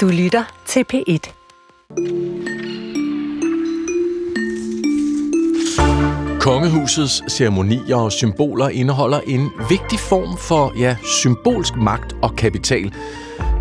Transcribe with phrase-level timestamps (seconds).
[0.00, 1.32] Du lytter til P1.
[6.40, 12.94] Kongehusets ceremonier og symboler indeholder en vigtig form for ja, symbolsk magt og kapital.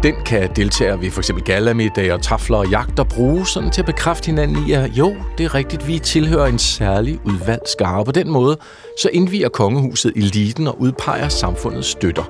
[0.04, 1.32] Den kan deltagere ved f.eks.
[1.46, 5.44] galamiddag og tafler og jagter bruge sådan til at bekræfte hinanden i, at jo, det
[5.44, 8.06] er rigtigt, vi tilhører en særlig udvalgt skare.
[8.06, 8.58] På den måde
[9.02, 12.24] så indviger kongehuset eliten og udpeger samfundets støtter.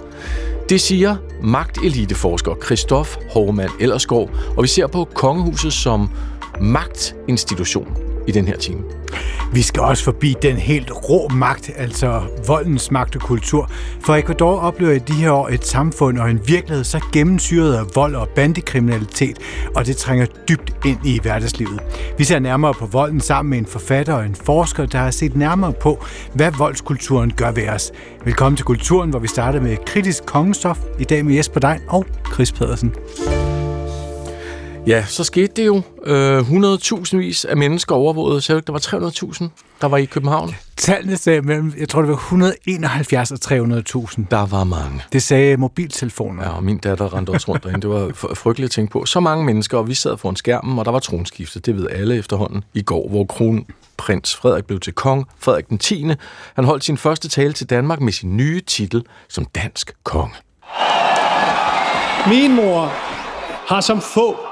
[0.70, 6.09] Det siger magteliteforsker Christoph Hormann Ellersgaard, og vi ser på kongehuset som
[6.61, 8.83] magtinstitution i den her time.
[9.54, 13.71] Vi skal også forbi den helt rå magt, altså voldens magt og kultur.
[14.06, 17.84] For Ecuador oplever i de her år et samfund og en virkelighed så gennemsyret af
[17.96, 19.39] vold og bandekriminalitet,
[19.75, 21.79] og det trænger dybt ind i hverdagslivet.
[22.18, 25.36] Vi ser nærmere på volden sammen med en forfatter og en forsker, der har set
[25.36, 27.92] nærmere på, hvad voldskulturen gør ved os.
[28.25, 30.79] Velkommen til Kulturen, hvor vi starter med kritisk kongestof.
[31.00, 32.95] I dag med Jesper Dein og Chris Pedersen.
[34.89, 35.81] Ja, så skete det jo.
[36.06, 38.42] Øh, 100.000 vis af mennesker overvågede.
[38.42, 39.50] Så der var 300.000,
[39.81, 40.56] der var i København.
[40.78, 44.23] Tallene sagde mellem, jeg tror det var 171 og 300.000.
[44.31, 45.02] Der var mange.
[45.14, 46.44] Det sagde mobiltelefoner.
[46.44, 47.81] Ja, og min datter rendte også rundt derinde.
[47.81, 49.06] Det var frygteligt at tænke på.
[49.06, 51.66] Så mange mennesker, og vi sad foran skærmen, og der var tronskiftet.
[51.66, 55.26] Det ved alle efterhånden i går, hvor kronprins Frederik blev til kong.
[55.40, 56.06] Frederik den 10.
[56.56, 60.36] Han holdt sin første tale til Danmark med sin nye titel som dansk konge.
[62.30, 62.92] Min mor
[63.68, 64.48] har som få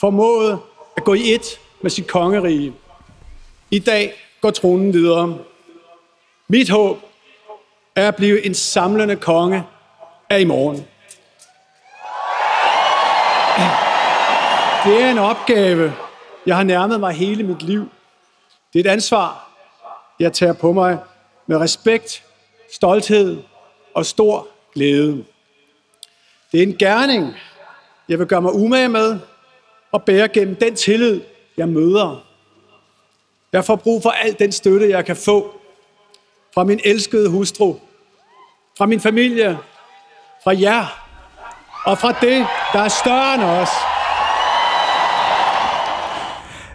[0.00, 0.58] formået
[0.96, 2.74] at gå i et med sit kongerige.
[3.70, 5.38] I dag går tronen videre.
[6.48, 6.98] Mit håb
[7.96, 9.64] er at blive en samlende konge
[10.30, 10.76] af i morgen.
[14.84, 15.94] Det er en opgave,
[16.46, 17.88] jeg har nærmet mig hele mit liv.
[18.72, 19.50] Det er et ansvar,
[20.20, 20.98] jeg tager på mig
[21.46, 22.22] med respekt,
[22.72, 23.42] stolthed
[23.94, 25.24] og stor glæde.
[26.52, 27.34] Det er en gerning,
[28.08, 29.18] jeg vil gøre mig umage med,
[29.92, 31.20] og bære gennem den tillid,
[31.56, 32.24] jeg møder.
[33.52, 35.54] Jeg får brug for al den støtte, jeg kan få
[36.54, 37.76] fra min elskede hustru,
[38.78, 39.58] fra min familie,
[40.44, 41.06] fra jer
[41.86, 43.68] og fra det, der er større end os.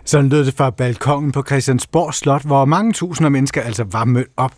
[0.06, 4.28] Sådan lød det fra balkongen på Christiansborg Slot, hvor mange tusinder mennesker altså var mødt
[4.38, 4.54] op.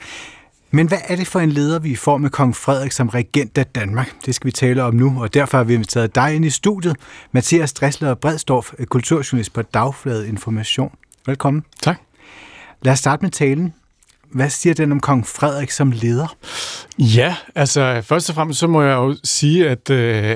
[0.72, 3.66] Men hvad er det for en leder, vi får med kong Frederik som regent af
[3.66, 4.11] Danmark?
[4.25, 6.95] Det skal vi tale om nu, og derfor har vi inviteret dig ind i studiet.
[7.31, 10.91] Mathias Dressler Bredstorff, kulturjournalist på Dagflade Information.
[11.25, 11.63] Velkommen.
[11.81, 11.97] Tak.
[12.81, 13.73] Lad os starte med talen.
[14.31, 16.35] Hvad siger den om kong Frederik som leder?
[16.99, 20.35] Ja, altså først og fremmest så må jeg jo sige, at øh,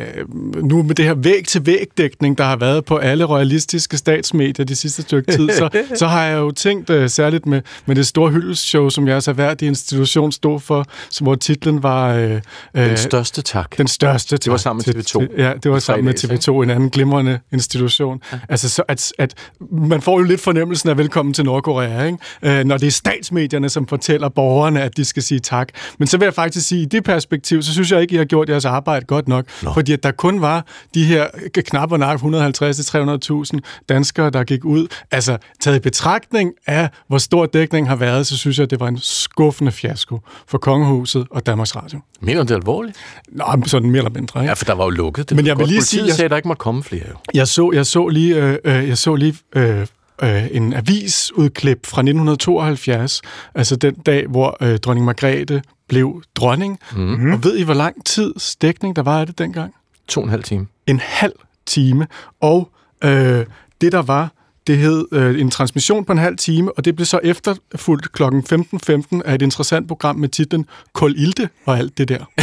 [0.63, 5.31] nu med det her væg-til-væg-dækning, der har været på alle royalistiske statsmedier de sidste stykke
[5.31, 5.69] tid, så,
[5.99, 9.69] så har jeg jo tænkt øh, særligt med, med det store hyldeshow, som jeres erhverdige
[9.69, 12.13] institution stod for, som, hvor titlen var...
[12.13, 12.41] Øh,
[12.75, 13.77] den største tak.
[13.77, 14.43] Den største tak.
[14.43, 15.03] Det var sammen med TV2.
[15.03, 18.21] Til, ja, det var sammen med TV2, en anden glimrende institution.
[18.31, 18.39] Ja.
[18.49, 19.33] Altså, så at, at
[19.71, 22.17] man får jo lidt fornemmelsen af velkommen til Nordkorea, ikke?
[22.41, 25.69] Øh, når det er statsmedierne, som fortæller borgerne, at de skal sige tak.
[25.97, 28.17] Men så vil jeg faktisk sige, at i det perspektiv, så synes jeg ikke, I
[28.17, 29.45] har gjort jeres arbejde godt nok.
[29.63, 29.73] Nå.
[29.73, 31.27] Fordi at der kun var de her
[31.65, 33.59] knap og nak 150-300.000
[33.89, 34.87] danskere, der gik ud.
[35.11, 38.79] Altså, taget i betragtning af, hvor stor dækning har været, så synes jeg, at det
[38.79, 41.99] var en skuffende fiasko for Kongehuset og Danmarks Radio.
[42.21, 42.97] Mener du det alvorligt?
[43.31, 44.39] Nå, sådan mere eller mindre.
[44.39, 44.49] Ikke?
[44.49, 45.29] Ja, for der var jo lukket.
[45.29, 47.03] Det Men jeg vil lige Politiet sige, jeg, sagde, at der ikke måtte komme flere.
[47.09, 47.15] Jo.
[47.33, 49.87] Jeg så, jeg så lige, øh, øh, jeg så lige øh,
[50.23, 53.21] øh, en avisudklip fra 1972,
[53.55, 56.79] altså den dag, hvor øh, dronning Margrethe blev dronning.
[56.95, 57.33] Mm-hmm.
[57.33, 59.73] Og ved I, hvor lang tid dækning der var af det dengang?
[60.07, 60.67] To og en halv time.
[60.87, 61.33] En halv
[61.65, 62.07] time.
[62.41, 62.69] Og
[63.03, 63.45] øh,
[63.81, 64.31] det, der var,
[64.67, 68.23] det hed øh, en transmission på en halv time, og det blev så efterfulgt kl.
[68.23, 72.19] 15.15 af et interessant program med titlen Kol Ilde og alt det der.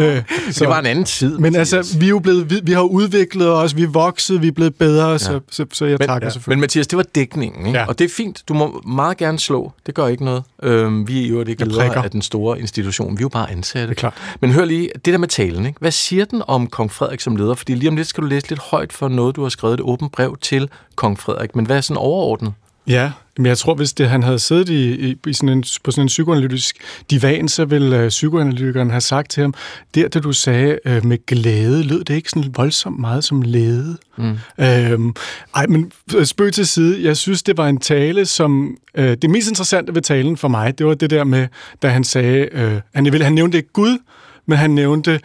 [0.00, 1.38] øh, så, det var en anden tid.
[1.38, 4.48] Men altså, vi, er jo blevet, vi, vi har udviklet os, vi er vokset, vi
[4.48, 5.18] er blevet bedre, ja.
[5.18, 6.30] så, så, så jeg men, takker ja.
[6.30, 6.58] selvfølgelig.
[6.58, 7.78] Men Mathias, det var dækningen, ikke?
[7.78, 7.86] Ja.
[7.86, 8.42] og det er fint.
[8.48, 9.72] Du må meget gerne slå.
[9.86, 10.42] Det gør ikke noget.
[10.62, 13.18] Øhm, vi er jo ikke ledere af den store institution.
[13.18, 13.86] Vi er jo bare ansatte.
[13.86, 14.14] Det er klart.
[14.40, 15.78] Men hør lige, det der med talen, ikke?
[15.80, 17.54] hvad siger den om kong Frederik som leder?
[17.54, 19.80] Fordi lige om lidt skal du læse lidt højt for noget, du har skrevet et
[19.80, 21.56] åbent brev til kong Frederik.
[21.56, 22.52] Men hvad er sådan overordnet?
[22.88, 25.90] Ja, men jeg tror, hvis det, han havde siddet i, i, i sådan en, på
[25.90, 26.76] sådan en psykoanalytisk
[27.10, 29.54] divan, så ville uh, psykoanalytikeren have sagt til ham,
[29.94, 33.96] der da du sagde uh, med glæde, lød det ikke sådan voldsomt meget som lede?
[34.16, 34.38] Mm.
[34.58, 35.14] Øhm,
[35.54, 35.92] ej, men
[36.24, 38.76] spøg til side, jeg synes, det var en tale, som...
[38.98, 41.48] Uh, det mest interessante ved talen for mig, det var det der med,
[41.82, 42.48] da han sagde...
[42.54, 43.98] Uh, han, han nævnte ikke Gud,
[44.46, 45.20] men han nævnte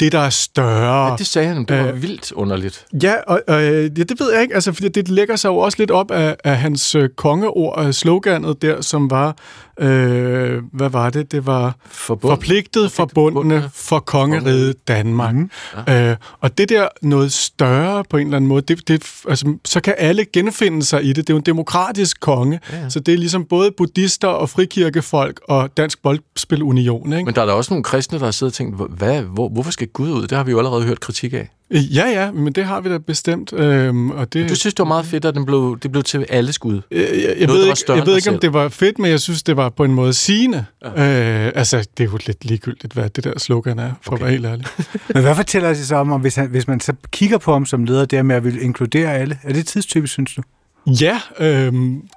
[0.00, 1.10] det, der er større.
[1.10, 2.86] Ja, det sagde han, det var øh, vildt underligt.
[3.02, 5.78] Ja, og, og ja, det ved jeg ikke, altså, fordi det lægger sig jo også
[5.78, 9.36] lidt op af, af hans øh, kongeord, øh, sloganet der, som var,
[9.80, 11.32] øh, hvad var det?
[11.32, 12.32] Det var Forbund.
[12.32, 15.34] forpligtet, forbundne for kongeriget Danmark.
[15.34, 15.50] Mm.
[15.86, 16.10] Ja.
[16.10, 19.80] Øh, og det der noget større på en eller anden måde, det, det, altså, så
[19.80, 21.16] kan alle genfinde sig i det.
[21.16, 22.88] Det er jo en demokratisk konge, ja.
[22.88, 27.12] så det er ligesom både buddhister og frikirkefolk og Dansk Boldspilunion.
[27.12, 27.24] Ikke?
[27.24, 29.70] Men der er der også nogle kristne, der har siddet og tænkt, hvad, hvor, hvorfor
[29.70, 30.22] skal Gud ud?
[30.22, 31.48] Det har vi jo allerede hørt kritik af.
[31.70, 33.52] Ja, ja, men det har vi da bestemt.
[33.52, 36.26] Øhm, og det, du synes, det var meget fedt, at den blev, det blev til
[36.28, 36.80] alle skud?
[36.90, 39.20] Jeg, jeg, jeg, Noget, ved, ikke, jeg ved ikke, om det var fedt, men jeg
[39.20, 40.64] synes, det var på en måde sigende.
[40.84, 41.46] Ja.
[41.46, 44.22] Øh, altså, det er jo lidt ligegyldigt, hvad det der slogan er, for okay.
[44.22, 44.66] at være helt ærlig.
[45.14, 47.84] men hvad fortæller det så om, hvis, han, hvis man så kigger på ham som
[47.84, 49.38] leder, der med at vil inkludere alle?
[49.42, 50.42] Er det tidstypisk, synes du?
[50.86, 51.72] Ja, øh,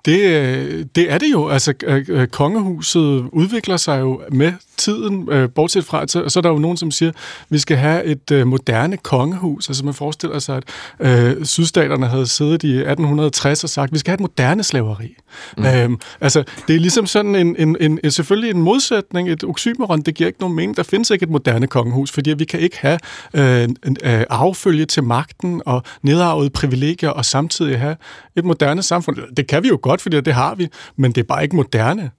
[0.06, 1.48] det, det er det jo.
[1.48, 6.42] Altså, øh, øh, kongehuset udvikler sig jo med tiden, øh, bortset fra, så, så er
[6.42, 7.16] der jo nogen, som siger, at
[7.50, 9.70] vi skal have et øh, moderne kongehus.
[9.70, 10.62] Altså man forestiller sig,
[11.00, 14.64] at øh, sydstaterne havde siddet i 1860 og sagt, at vi skal have et moderne
[14.64, 15.16] slaveri.
[15.58, 15.66] Mm.
[15.66, 15.90] Øh,
[16.22, 20.16] altså, det er ligesom sådan en, en, en, en, selvfølgelig en modsætning, et oxymoron, det
[20.16, 20.78] giver ikke nogen mening.
[20.78, 23.00] Der findes ikke et moderne kongehus, fordi vi kan ikke have
[23.34, 27.96] øh, en, øh, arvefølge til magten og nedarvede privilegier og samtidig have
[28.36, 29.18] et moderne samfund.
[29.38, 32.12] Det kan vi jo godt, fordi det har vi, men det er bare ikke moderne.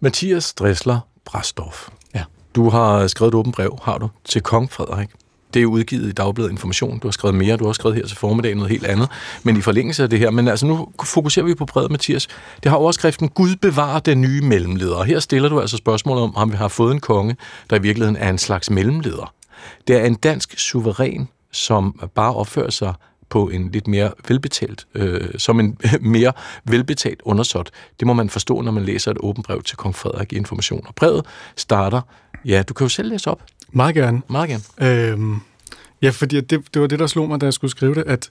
[0.00, 1.88] Mathias Dressler, Brasdorf.
[2.14, 2.22] Ja.
[2.54, 5.08] Du har skrevet et åbent brev, har du, til kong Frederik.
[5.54, 6.98] Det er udgivet i Dagbladet Information.
[6.98, 9.08] Du har skrevet mere, du har skrevet her til formiddag noget helt andet.
[9.42, 12.28] Men i forlængelse af det her, men altså nu fokuserer vi på brevet, Mathias.
[12.62, 14.96] Det har overskriften Gud bevarer den nye mellemleder.
[14.96, 17.36] Og her stiller du altså spørgsmålet om, om vi har fået en konge,
[17.70, 19.32] der i virkeligheden er en slags mellemleder.
[19.88, 22.94] Det er en dansk suveræn, som bare opfører sig
[23.28, 26.32] på en lidt mere velbetalt, øh, som en mere
[26.64, 27.70] velbetalt undersåt.
[28.00, 30.86] Det må man forstå, når man læser et åbent brev til kong Frederik i Information.
[30.86, 31.26] Og brevet
[31.56, 32.00] starter,
[32.44, 33.42] ja, du kan jo selv læse op.
[33.72, 34.22] Meget gerne.
[34.28, 35.10] Meget gerne.
[35.10, 35.40] Øhm,
[36.02, 38.30] ja, fordi det, det var det, der slog mig, da jeg skulle skrive det, at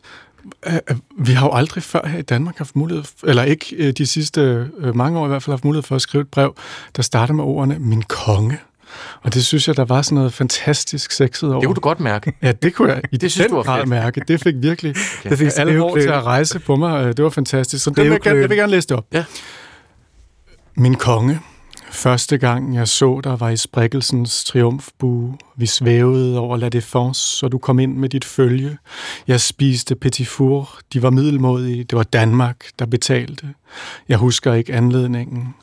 [1.18, 4.69] vi har jo aldrig før her i Danmark haft mulighed, eller ikke øh, de sidste
[4.78, 6.56] øh, mange år i hvert fald haft mulighed for at skrive et brev,
[6.95, 8.57] der starter med ordene, min konge.
[9.22, 11.60] Og det synes jeg, der var sådan noget fantastisk sexet over.
[11.60, 12.34] Det kunne du godt mærke.
[12.42, 13.90] Ja, det kunne jeg i det synes, du var fedt.
[13.90, 14.22] mærke.
[14.28, 15.30] Det fik virkelig okay.
[15.30, 17.18] det fik alle hår til at rejse på mig.
[17.18, 17.84] Det var fantastisk.
[17.84, 19.06] Så det vil jeg, gerne, jeg vil gerne læse det op.
[19.13, 19.25] Ja.
[20.75, 21.40] Min konge,
[21.94, 25.38] Første gang jeg så dig var i Sprikkelsens triumfbue.
[25.57, 28.78] Vi svævede over La Défense, og du kom ind med dit følge.
[29.28, 30.80] Jeg spiste petit four.
[30.94, 31.84] De var middelmodige.
[31.84, 33.48] Det var Danmark, der betalte.
[34.10, 35.56] Jeg husker ikke anledningen.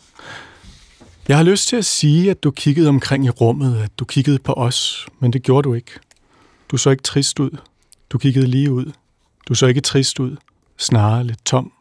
[1.28, 4.38] Jeg har lyst til at sige, at du kiggede omkring i rummet, at du kiggede
[4.38, 5.90] på os, men det gjorde du ikke.
[6.70, 7.50] Du så ikke trist ud.
[8.10, 8.92] Du kiggede lige ud.
[9.48, 10.36] Du så ikke trist ud.
[10.76, 11.72] Snarere lidt tom.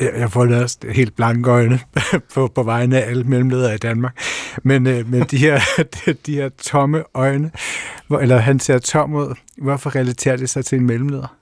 [0.00, 1.80] Jeg får næst helt blanke øjne
[2.34, 4.18] på, på vegne af alle mellemledere i Danmark.
[4.62, 5.60] Men, øh, men de, her,
[6.26, 7.50] de her tomme øjne,
[8.06, 11.36] hvor, eller han ser tom ud, hvorfor relaterer det sig til en mellemleder?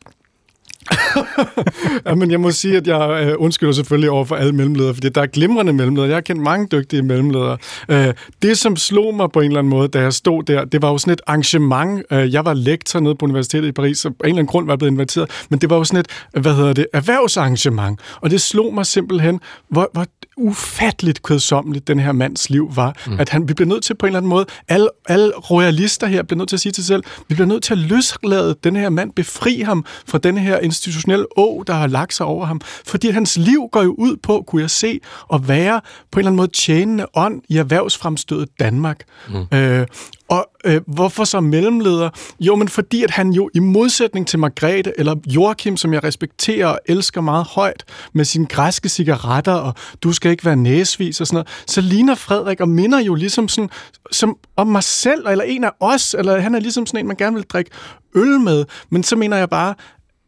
[2.06, 5.08] ja, men jeg må sige, at jeg øh, undskylder selvfølgelig over for alle mellemledere, fordi
[5.08, 6.08] der er glimrende mellemledere.
[6.08, 7.58] Jeg har kendt mange dygtige mellemledere.
[7.88, 10.82] Øh, det, som slog mig på en eller anden måde, da jeg stod der, det
[10.82, 12.02] var jo sådan et arrangement.
[12.12, 14.66] Øh, jeg var lektor nede på Universitetet i Paris, så på en eller anden grund
[14.66, 18.00] var jeg blevet inviteret, men det var jo sådan et, hvad hedder det, erhvervsarrangement.
[18.20, 20.06] Og det slog mig simpelthen, hvor, hvor
[20.40, 22.96] ufatteligt kødsommeligt den her mands liv var.
[23.06, 23.20] Mm.
[23.20, 26.22] At han, vi bliver nødt til på en eller anden måde, alle, alle royalister her
[26.22, 28.76] bliver nødt til at sige til sig selv, vi bliver nødt til at løslade den
[28.76, 32.60] her mand, befri ham fra den her institutionelle å, der har lagt sig over ham.
[32.86, 35.00] Fordi hans liv går jo ud på, kunne jeg se,
[35.32, 39.04] at være på en eller anden måde tjenende ånd i erhvervsfremstødet Danmark.
[39.28, 39.58] Mm.
[39.58, 39.86] Øh,
[40.30, 42.10] og øh, hvorfor så mellemleder?
[42.40, 46.66] Jo, men fordi at han jo i modsætning til Margrethe eller Joachim, som jeg respekterer
[46.66, 51.26] og elsker meget højt, med sine græske cigaretter, og du skal ikke være næsvis og
[51.26, 53.70] sådan noget, så ligner Frederik og minder jo ligesom sådan,
[54.12, 57.16] som om mig selv, eller en af os, eller han er ligesom sådan en, man
[57.16, 57.70] gerne vil drikke
[58.14, 58.64] øl med.
[58.90, 59.74] Men så mener jeg bare,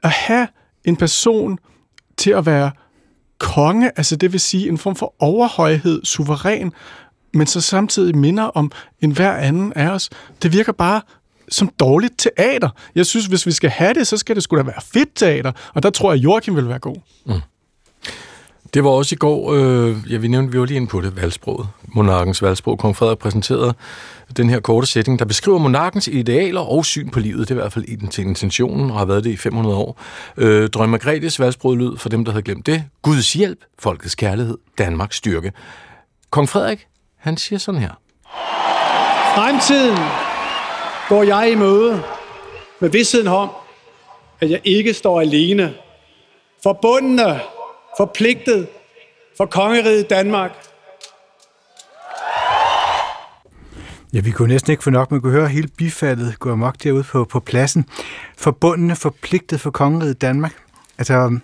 [0.02, 0.49] at have
[0.85, 1.59] en person
[2.18, 2.71] til at være
[3.40, 6.73] konge, altså det vil sige en form for overhøjhed, suveræn,
[7.34, 10.10] men så samtidig minder om en hver anden af os.
[10.42, 11.00] Det virker bare
[11.48, 12.68] som dårligt teater.
[12.94, 15.52] Jeg synes, hvis vi skal have det, så skal det skulle da være fedt teater,
[15.74, 16.96] og der tror jeg, at Joachim vil være god.
[17.26, 17.40] Mm.
[18.74, 21.16] Det var også i går, øh, ja, vi nævnte vi var lige inde på det,
[21.16, 21.68] valgsproget.
[21.88, 22.78] Monarkens valgsprog.
[22.78, 23.74] Kong Frederik præsenterede
[24.36, 27.48] den her korte sætning, der beskriver monarkens idealer og syn på livet.
[27.48, 29.76] Det er i hvert fald i den til intentionen, og har været det i 500
[29.76, 30.00] år.
[30.36, 34.58] Øh, Drøm Margrethes valgsprog lød, for dem, der havde glemt det, Guds hjælp, folkets kærlighed,
[34.78, 35.52] Danmarks styrke.
[36.30, 36.86] Kong Frederik,
[37.23, 37.91] han siger sådan her.
[39.35, 39.99] Fremtiden
[41.09, 42.02] går jeg i møde
[42.81, 43.50] med vidstheden om,
[44.41, 45.75] at jeg ikke står alene.
[46.62, 47.41] Forbundne,
[47.97, 48.69] forpligtet
[49.37, 50.52] for kongeriget Danmark.
[54.12, 57.05] Ja, vi kunne næsten ikke få nok, man kunne høre hele bifaldet gå amok derude
[57.05, 57.85] på, på pladsen.
[58.38, 60.55] Forbundene forpligtet for kongeriget Danmark.
[60.99, 61.38] Altså,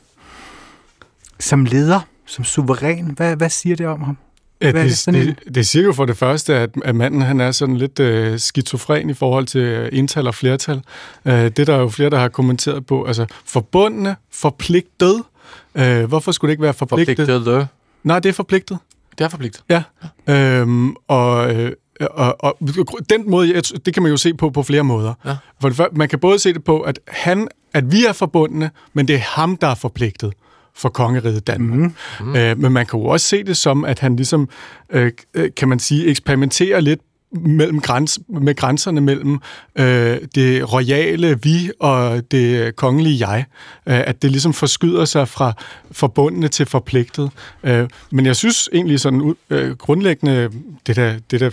[1.40, 4.16] som leder, som suveræn, hvad, hvad siger det om ham?
[4.60, 7.76] Ja, det, det, det siger jo for det første, at, at manden han er sådan
[7.76, 10.80] lidt øh, skizofren i forhold til øh, ental og flertal.
[11.24, 13.04] Øh, det der er jo flere, der har kommenteret på.
[13.04, 15.22] Altså, forbundne, forpligtet.
[15.74, 17.16] Øh, hvorfor skulle det ikke være forpligtet?
[17.16, 17.68] Forpligtet.
[18.04, 18.78] Nej, det er forpligtet.
[19.18, 19.62] Det er forpligtet.
[19.68, 19.82] Ja.
[20.28, 22.58] Øhm, og, øh, og, og
[23.10, 25.14] den måde, det kan man jo se på på flere måder.
[25.24, 25.36] Ja.
[25.60, 29.08] For det, man kan både se det på, at han, at vi er forbundne, men
[29.08, 30.32] det er ham, der er forpligtet
[30.78, 31.78] for kongeriget Danmark.
[31.78, 31.94] Mm.
[32.20, 32.36] Mm.
[32.36, 34.48] Øh, men man kan jo også se det som, at han ligesom,
[34.90, 37.00] øh, øh kan man sige, eksperimenterer lidt
[37.32, 39.38] mellem græns, med grænserne mellem
[39.78, 43.44] øh, det royale vi og det kongelige jeg.
[43.86, 45.52] Øh, at det ligesom forskyder sig fra
[45.92, 47.30] forbundne til forpligtet.
[47.64, 50.50] Øh, men jeg synes egentlig sådan øh, grundlæggende,
[50.86, 51.50] det der, det der,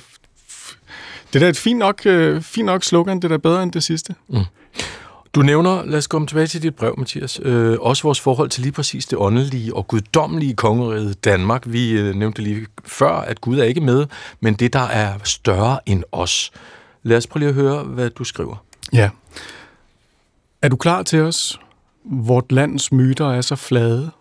[1.34, 3.72] det der er et fint nok, øh, fint nok slogan, det der er bedre end
[3.72, 4.16] det sidste.
[4.28, 4.38] Mm.
[5.36, 8.64] Du nævner, lad os komme tilbage til dit brev, Mathias, øh, også vores forhold til
[8.64, 11.64] lige præcis det åndelige og guddommelige kongerige Danmark.
[11.66, 14.06] Vi øh, nævnte lige før, at Gud er ikke med,
[14.40, 16.52] men det, der er større end os.
[17.04, 18.64] Lad os prøve lige at høre, hvad du skriver.
[18.94, 19.10] Ja.
[20.62, 21.60] Er du klar til os?
[22.06, 24.12] Vort lands myter er så flade.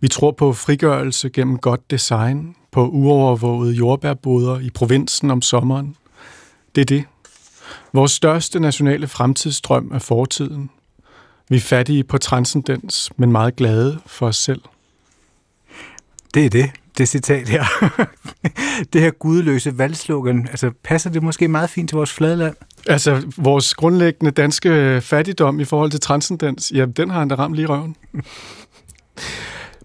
[0.00, 5.96] Vi tror på frigørelse gennem godt design, på uovervågede jordbærboder i provinsen om sommeren.
[6.74, 7.04] Det er det,
[7.92, 10.70] Vores største nationale fremtidsstrøm er fortiden.
[11.48, 14.60] Vi er fattige på transcendens, men meget glade for os selv.
[16.34, 17.64] Det er det, det citat her.
[18.92, 22.54] det her gudløse valgslogan, altså passer det måske meget fint til vores fladeland?
[22.86, 27.54] Altså, vores grundlæggende danske fattigdom i forhold til transcendens, ja, den har han da ramt
[27.54, 27.96] lige røven.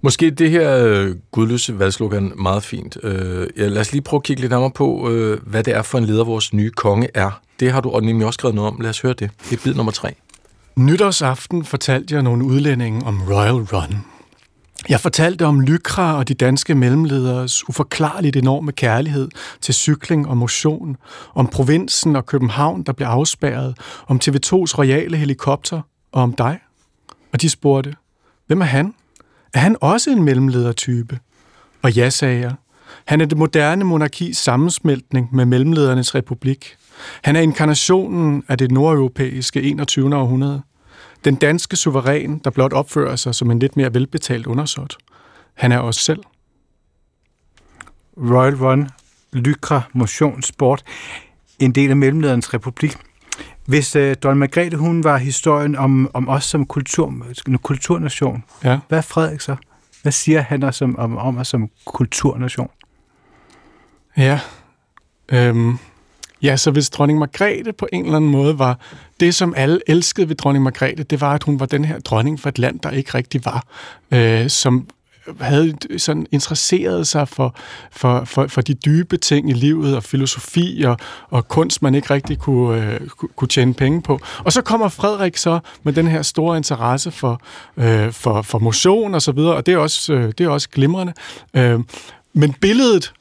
[0.03, 2.97] Måske det her øh, gudløse valgslogan meget fint.
[3.03, 5.81] Øh, ja, lad os lige prøve at kigge lidt nærmere på, øh, hvad det er
[5.81, 7.41] for en leder, vores nye konge er.
[7.59, 8.81] Det har du og nemlig også skrevet noget om.
[8.81, 9.31] Lad os høre det.
[9.49, 10.15] Det er bid nummer tre.
[10.75, 13.97] Nytårsaften fortalte jeg nogle udlændinge om Royal Run.
[14.89, 19.29] Jeg fortalte om Lykra og de danske mellemlederes uforklarligt enorme kærlighed
[19.61, 20.97] til cykling og motion,
[21.35, 25.81] om provinsen og København, der blev afspærret, om TV2's royale helikopter
[26.11, 26.59] og om dig.
[27.33, 27.95] Og de spurgte,
[28.47, 28.93] hvem er han?
[29.53, 31.19] Er han også en mellemledertype?
[31.81, 32.55] Og ja, sagde jeg.
[33.05, 36.75] Han er det moderne monarkis sammensmeltning med mellemledernes republik.
[37.21, 40.15] Han er inkarnationen af det nordeuropæiske 21.
[40.15, 40.61] århundrede.
[41.25, 44.97] Den danske suveræn, der blot opfører sig som en lidt mere velbetalt undersåt.
[45.53, 46.19] Han er os selv.
[48.17, 48.89] Royal Run,
[49.33, 50.83] Lykra, Motion, Sport,
[51.59, 52.97] en del af mellemlederens republik.
[53.65, 57.13] Hvis uh, Dronning Margrethe, hun var historien om, om os som kultur,
[57.61, 58.79] kulturnation, ja.
[58.87, 59.55] hvad er Frederik så?
[60.01, 62.69] Hvad siger han os om, om, om os som kulturnation?
[64.17, 64.39] Ja,
[65.31, 65.77] øhm,
[66.41, 68.79] ja, så hvis dronning Margrethe på en eller anden måde var
[69.19, 72.39] det, som alle elskede ved dronning Margrethe, det var, at hun var den her dronning
[72.39, 73.63] for et land, der ikke rigtig var,
[74.11, 74.87] øh, som
[75.39, 77.55] havde sådan interesseret sig for,
[77.91, 80.97] for, for, for de dybe ting i livet, og filosofi og,
[81.29, 84.19] og kunst, man ikke rigtig kunne, øh, kunne tjene penge på.
[84.43, 87.41] Og så kommer Frederik så med den her store interesse for,
[87.77, 90.69] øh, for, for motion og så videre, og det er også, øh, det er også
[90.69, 91.13] glimrende.
[91.53, 91.79] Øh,
[92.33, 93.13] men billedet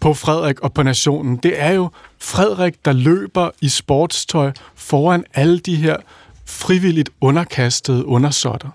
[0.00, 5.58] på Frederik og på nationen, det er jo Frederik, der løber i sportstøj foran alle
[5.58, 5.96] de her
[6.46, 8.68] frivilligt underkastede undersåtter.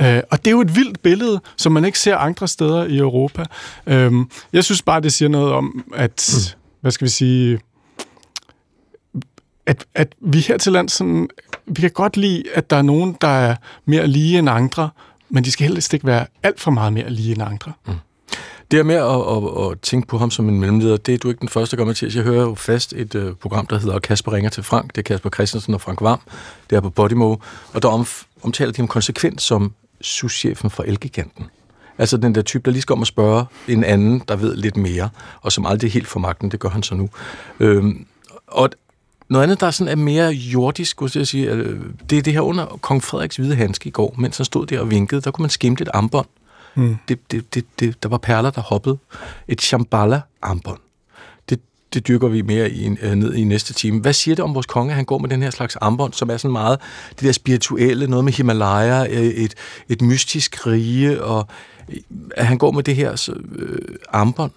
[0.00, 2.96] Øh, og det er jo et vildt billede, som man ikke ser andre steder i
[2.96, 3.44] Europa.
[3.86, 4.12] Øh,
[4.52, 6.60] jeg synes bare, det siger noget om, at, mm.
[6.80, 7.58] hvad skal vi sige,
[9.66, 11.28] at, at vi her til land sådan,
[11.66, 14.90] vi kan godt lide, at der er nogen, der er mere lige end andre,
[15.28, 17.72] men de skal helst ikke være alt for meget mere lige end andre.
[17.86, 17.94] Mm.
[18.70, 21.28] Det her med at, at, at tænke på ham som en mellemleder, det er du
[21.28, 22.16] ikke den første, der gør, Mathias.
[22.16, 24.94] Jeg hører jo fast et uh, program, der hedder Kasper ringer til Frank.
[24.94, 26.20] Det er Kasper Christensen og Frank Varm.
[26.70, 27.36] Det er på Podimo.
[27.72, 28.06] Og der om,
[28.42, 29.72] omtaler de om konsekvens som
[30.04, 31.44] souschefen for Elgiganten.
[31.98, 34.76] Altså den der type, der lige skal om at spørge en anden, der ved lidt
[34.76, 35.08] mere,
[35.40, 37.08] og som aldrig er helt for magten, det gør han så nu.
[37.60, 38.06] Øhm,
[38.46, 38.70] og
[39.28, 41.80] noget andet, der sådan er mere jordisk, skulle jeg sige, øh,
[42.10, 44.80] det er det her under kong Frederiks hvide handske i går, mens han stod der
[44.80, 46.26] og vinkede, der kunne man skimte et armbånd.
[46.74, 46.96] Mm.
[47.08, 48.98] Det, det, det, det, der var perler, der hoppede.
[49.48, 50.80] Et Shambhala-armbånd
[51.94, 54.00] det dyrker vi mere i, øh, ned i næste time.
[54.00, 56.36] Hvad siger det om vores konge, han går med den her slags armbånd, som er
[56.36, 56.78] sådan meget
[57.10, 59.54] det der spirituelle, noget med Himalaya, øh, et,
[59.88, 61.46] et mystisk rige, og
[61.88, 61.96] øh,
[62.36, 64.50] at han går med det her så, øh, armbånd?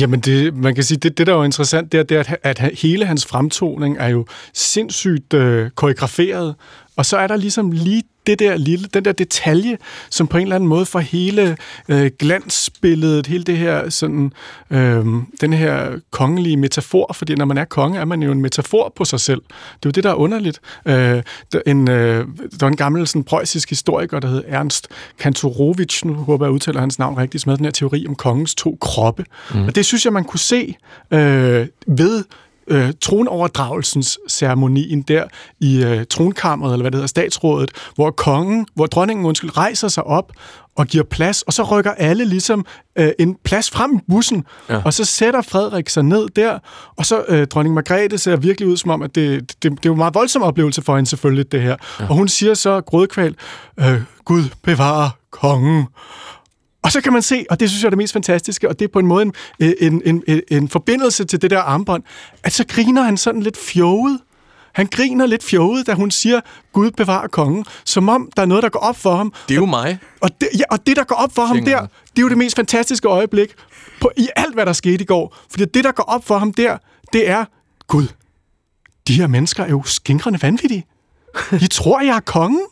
[0.00, 2.36] Jamen, det, man kan sige, det, det der er jo interessant, det er, det er
[2.42, 6.54] at, at hele hans fremtoning er jo sindssygt øh, koreograferet,
[6.96, 9.78] og så er der ligesom lige det der lille, den der detalje,
[10.10, 11.56] som på en eller anden måde får hele
[11.88, 14.32] øh, glansbilledet, hele det her sådan,
[14.70, 15.06] øh,
[15.40, 19.04] den her kongelige metafor, fordi når man er konge, er man jo en metafor på
[19.04, 19.42] sig selv.
[19.48, 20.60] Det er jo det, der er underligt.
[20.86, 21.22] Øh,
[21.52, 26.14] der, en, øh, der var en gammel sådan, preussisk historiker, der hed Ernst Kantorowicz, nu
[26.14, 28.78] håber jeg, jeg udtaler hans navn rigtigt, som havde den her teori om kongens to
[28.80, 29.24] kroppe.
[29.54, 29.64] Mm.
[29.64, 30.76] Og det synes jeg, man kunne se
[31.10, 32.24] øh, ved
[32.66, 35.24] øh, tronoverdragelsens ceremonien der
[35.60, 40.04] i øh, tronkammeret, eller hvad det hedder, statsrådet, hvor kongen, hvor dronningen undskyld, rejser sig
[40.04, 40.32] op
[40.76, 42.66] og giver plads, og så rykker alle ligesom
[42.96, 44.82] øh, en plads frem i bussen, ja.
[44.84, 46.58] og så sætter Frederik sig ned der,
[46.96, 49.74] og så øh, dronning Margrethe ser virkelig ud som om, at det, det, det er
[49.86, 51.76] jo en meget voldsom oplevelse for hende selvfølgelig, det her.
[52.00, 52.08] Ja.
[52.08, 53.34] Og hun siger så grådkval,
[53.80, 55.86] øh, Gud bevare kongen.
[56.82, 58.84] Og så kan man se, og det synes jeg er det mest fantastiske, og det
[58.84, 62.02] er på en måde en, en, en, en, en forbindelse til det der armbånd,
[62.42, 64.20] at så griner han sådan lidt fjoget.
[64.72, 66.40] Han griner lidt fjoget, da hun siger,
[66.72, 69.32] Gud bevarer kongen, som om der er noget, der går op for ham.
[69.48, 69.98] Det er jo mig.
[70.20, 72.38] Og det, ja, og det der går op for ham der, det er jo det
[72.38, 73.54] mest fantastiske øjeblik
[74.00, 75.36] på, i alt, hvad der skete i går.
[75.50, 76.78] Fordi det, der går op for ham der,
[77.12, 77.44] det er,
[77.86, 78.06] Gud,
[79.08, 80.86] de her mennesker er jo skingrende vanvittige.
[81.50, 82.62] De tror, jeg er kongen.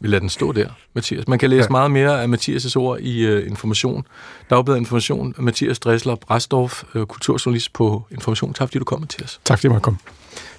[0.00, 1.28] Vi lader den stå der, Mathias.
[1.28, 1.68] Man kan læse ja.
[1.70, 4.06] meget mere af Mathias' ord i uh, Information.
[4.50, 5.34] Dagbladet Information.
[5.38, 8.54] Mathias Dressler Brasdorf, uh, kulturjournalist på Information.
[8.54, 9.40] Tak fordi du kom, Mathias.
[9.44, 9.98] Tak fordi du kom.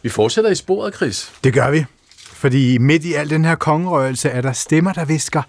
[0.03, 1.31] Vi fortsætter i sporet, Chris.
[1.43, 1.85] Det gør vi.
[2.17, 5.41] Fordi midt i al den her kongerøgelse er der stemmer, der visker.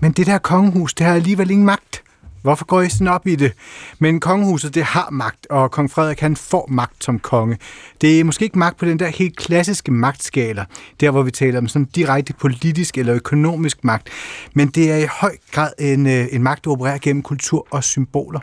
[0.00, 2.02] Men det der kongehus, det har alligevel ingen magt.
[2.42, 3.52] Hvorfor går I sådan op i det?
[3.98, 7.58] Men kongehuset, det har magt, og kong Frederik, han får magt som konge.
[8.00, 10.64] Det er måske ikke magt på den der helt klassiske magtskala,
[11.00, 14.08] der hvor vi taler om sådan direkte politisk eller økonomisk magt,
[14.54, 17.84] men det er i høj grad en, øh, en magt, der opererer gennem kultur og
[17.84, 18.40] symboler.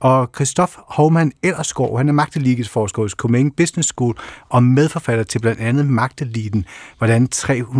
[0.00, 4.16] Og Christoph Hovmann Ellerskov, han er magteligelsforsker hos Copenhagen Business School
[4.48, 6.64] og medforfatter til blandt andet Magteliten,
[6.98, 7.28] hvordan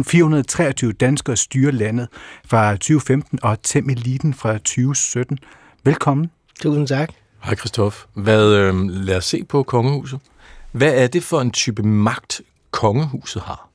[0.04, 2.08] 423 danskere styrer landet
[2.46, 5.38] fra 2015 og Tem Eliten fra 2017.
[5.84, 6.30] Velkommen.
[6.60, 7.12] Tusind tak.
[7.42, 7.96] Hej Christoph.
[8.14, 10.20] Hvad, øh, lad os se på kongehuset.
[10.72, 13.68] Hvad er det for en type magt, kongehuset har?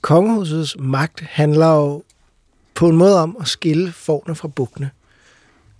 [0.00, 2.02] Kongehusets magt handler jo
[2.74, 4.90] på en måde om at skille forne fra bukkene.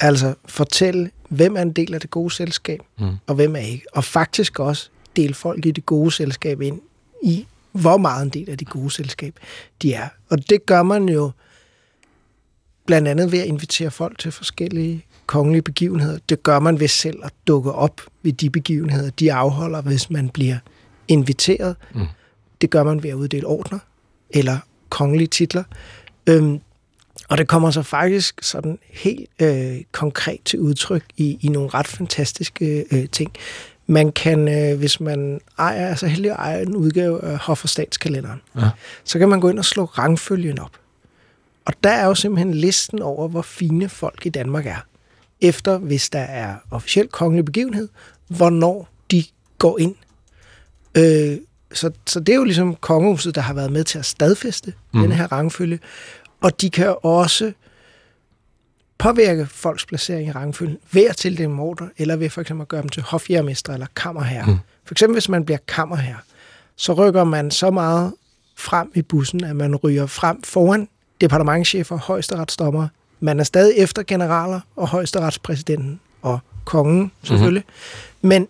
[0.00, 3.16] Altså fortælle, hvem er en del af det gode selskab, mm.
[3.26, 3.86] og hvem er ikke.
[3.92, 6.80] Og faktisk også dele folk i det gode selskab ind
[7.22, 9.34] i, hvor meget en del af det gode selskab
[9.82, 10.08] de er.
[10.30, 11.30] Og det gør man jo
[12.86, 16.18] blandt andet ved at invitere folk til forskellige kongelige begivenheder.
[16.28, 20.28] Det gør man ved selv at dukke op ved de begivenheder, de afholder, hvis man
[20.28, 20.58] bliver
[21.08, 21.76] inviteret.
[21.94, 22.06] Mm.
[22.60, 23.78] Det gør man ved at uddele ordner
[24.30, 24.58] eller
[24.90, 25.64] kongelige titler.
[26.26, 26.60] Øhm,
[27.28, 31.86] og det kommer så faktisk sådan helt øh, konkret til udtryk i, i nogle ret
[31.86, 33.32] fantastiske øh, ting.
[33.86, 37.62] Man kan, øh, hvis man ejer, er så heldig at eje en udgave af Hof-
[37.62, 38.70] og Statskalenderen, ja.
[39.04, 40.72] så kan man gå ind og slå rangfølgen op.
[41.64, 44.86] Og der er jo simpelthen listen over, hvor fine folk i Danmark er.
[45.40, 47.88] Efter, hvis der er officielt kongelig begivenhed,
[48.28, 49.24] hvornår de
[49.58, 49.94] går ind.
[50.96, 51.38] Øh,
[51.72, 55.00] så, så det er jo ligesom kongehuset, der har været med til at stadfæste mm.
[55.00, 55.78] den her rangfølge.
[56.40, 57.52] Og de kan også
[58.98, 62.68] påvirke folks placering i rangfølgen ved at tildele dem ordre, eller ved for eksempel at
[62.68, 64.46] gøre dem til hofjærmester eller kammerherre.
[64.46, 64.58] Mm.
[64.84, 66.18] For eksempel hvis man bliver kammerherre,
[66.76, 68.12] så rykker man så meget
[68.56, 70.88] frem i bussen, at man ryger frem foran
[71.20, 72.88] departementchefer, højesteretsdommer.
[73.20, 77.64] Man er stadig efter generaler og højesteretspræsidenten og kongen selvfølgelig.
[77.66, 78.28] Mm-hmm.
[78.28, 78.48] Men,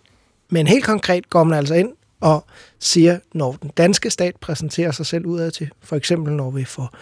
[0.49, 2.44] men helt konkret går man altså ind og
[2.79, 6.94] siger, når den danske stat præsenterer sig selv udad til, for eksempel når vi får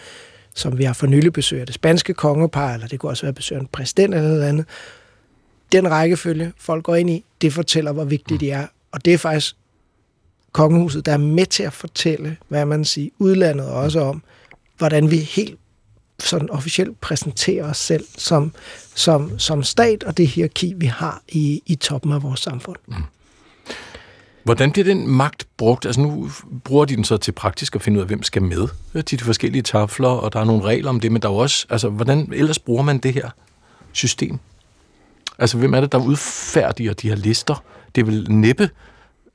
[0.54, 3.32] som vi har for nylig besøg af det spanske kongepar, eller det kunne også være
[3.32, 4.66] besøg af en præsident eller noget andet.
[5.72, 8.66] Den rækkefølge, folk går ind i, det fortæller, hvor vigtigt de er.
[8.92, 9.56] Og det er faktisk
[10.52, 14.22] kongehuset, der er med til at fortælle, hvad man siger, udlandet også om,
[14.78, 15.58] hvordan vi helt
[16.18, 18.52] sådan officielt præsenterer os selv som,
[18.94, 22.76] som, som stat og det hierarki, vi har i, i toppen af vores samfund.
[22.86, 22.94] Mm.
[24.44, 25.86] Hvordan bliver den magt brugt?
[25.86, 26.30] Altså nu
[26.64, 28.68] bruger de den så til praktisk at finde ud af, hvem skal med
[29.02, 31.66] til de forskellige tafler, og der er nogle regler om det, men der er også,
[31.70, 33.30] altså hvordan ellers bruger man det her
[33.92, 34.38] system?
[35.38, 37.62] Altså hvem er det, der udfærdiger de her lister?
[37.94, 38.70] Det er vel næppe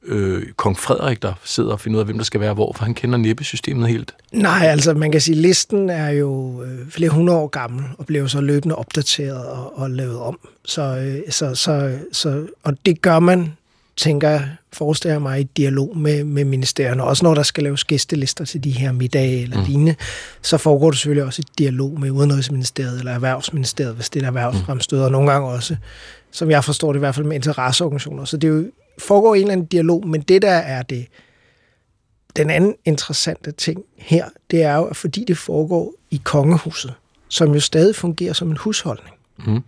[0.06, 2.84] øh, kong Frederik, der sidder og finder ud af, hvem der skal være hvor, for
[2.84, 4.16] han kender næppe systemet helt.
[4.32, 8.06] Nej, altså man kan sige, at listen er jo øh, flere hundrede år gammel, og
[8.06, 10.40] bliver så løbende opdateret og, og lavet om.
[10.66, 13.54] Så, øh, så, så, så, og det gør man
[14.00, 17.04] tænker jeg, forestiller mig i dialog med, med ministerierne.
[17.04, 19.66] Også når der skal laves gæstelister til de her middage eller mm.
[19.68, 19.96] lignende,
[20.42, 25.02] så foregår det selvfølgelig også i dialog med Udenrigsministeriet eller Erhvervsministeriet, hvis det er erhvervsfremstød,
[25.02, 25.76] og nogle gange også,
[26.32, 28.26] som jeg forstår det i hvert fald med interesseorganisationer.
[28.26, 28.66] Så det er jo,
[29.00, 31.08] foregår en eller anden dialog, men det der er det,
[32.36, 36.94] den anden interessante ting her, det er jo, at fordi det foregår i kongehuset,
[37.30, 39.64] som jo stadig fungerer som en husholdning, mm.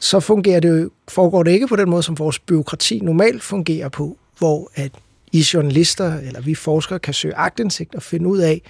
[0.00, 3.88] Så fungerer det jo, foregår det ikke på den måde, som vores byråkrati normalt fungerer
[3.88, 4.92] på, hvor at
[5.32, 8.62] I journalister eller vi forskere kan søge agtindsigt og finde ud af,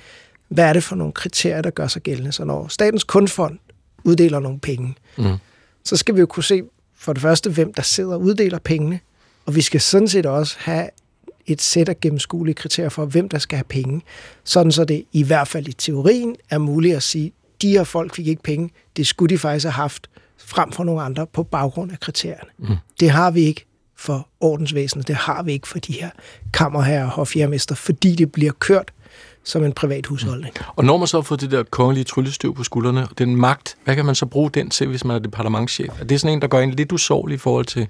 [0.48, 2.32] hvad er det for nogle kriterier, der gør sig gældende.
[2.32, 3.58] Så når Statens Kunstfond
[4.04, 5.36] uddeler nogle penge, mm.
[5.84, 6.62] så skal vi jo kunne se
[6.96, 9.00] for det første, hvem der sidder og uddeler pengene,
[9.46, 10.88] og vi skal sådan set også have
[11.46, 14.02] et sæt af gennemskuelige kriterier for, hvem der skal have penge,
[14.44, 18.14] sådan så det i hvert fald i teorien er muligt at sige, de her folk
[18.14, 20.10] fik ikke penge, det skulle de faktisk have haft
[20.48, 22.50] frem for nogle andre på baggrund af kriterierne.
[22.58, 22.76] Mm.
[23.00, 23.64] Det har vi ikke
[23.96, 26.10] for ordensvæsenet, det har vi ikke for de her
[26.52, 28.92] kammerherrer og hofjærmester, fordi det bliver kørt
[29.44, 30.54] som en privat husholdning.
[30.58, 30.64] Mm.
[30.76, 33.76] Og når man så har fået det der kongelige tryllestøv på skuldrene, og den magt,
[33.84, 36.00] hvad kan man så bruge den til, hvis man er departementchef?
[36.00, 37.86] Er det sådan en, der gør en lidt usårlig i forhold til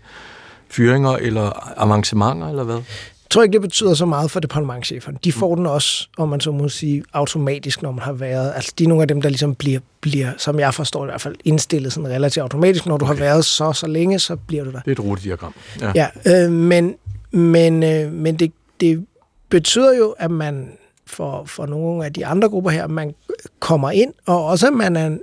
[0.71, 2.81] fyringer eller avancementer, eller hvad?
[3.29, 5.19] Jeg tror ikke, det betyder så meget for departementcheferne.
[5.25, 5.57] De får mm.
[5.57, 8.53] den også, om man så må sige, automatisk, når man har været...
[8.55, 11.21] Altså, de er nogle af dem, der ligesom bliver, bliver som jeg forstår i hvert
[11.21, 12.87] fald, indstillet sådan relativt automatisk.
[12.87, 13.15] Når du okay.
[13.15, 14.81] har været så så længe, så bliver du der.
[14.81, 15.55] Det er et rutediagram.
[15.81, 16.95] Ja, ja øh, men,
[17.31, 19.07] men, øh, men det, det
[19.49, 20.73] betyder jo, at man
[21.07, 23.15] for, for nogle af de andre grupper her, man
[23.61, 25.19] kommer ind, og også at man er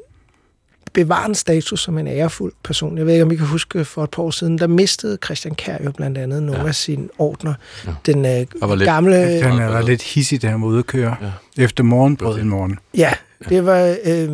[0.96, 2.98] bevare en status som en ærefuld person.
[2.98, 5.56] Jeg ved ikke, om I kan huske, for et par år siden, der mistede Christian
[5.56, 6.68] Kær jo blandt andet nogle ja.
[6.68, 7.54] af sine ordner.
[7.86, 7.92] Ja.
[8.06, 9.34] Den øh, gamle...
[9.34, 11.16] Efter han var lidt hissig, da han var ude at køre.
[11.58, 11.64] Ja.
[11.64, 12.80] Efter morgenbrød en morgen.
[12.98, 13.14] Ja,
[13.50, 13.96] det var...
[14.06, 14.30] Øh,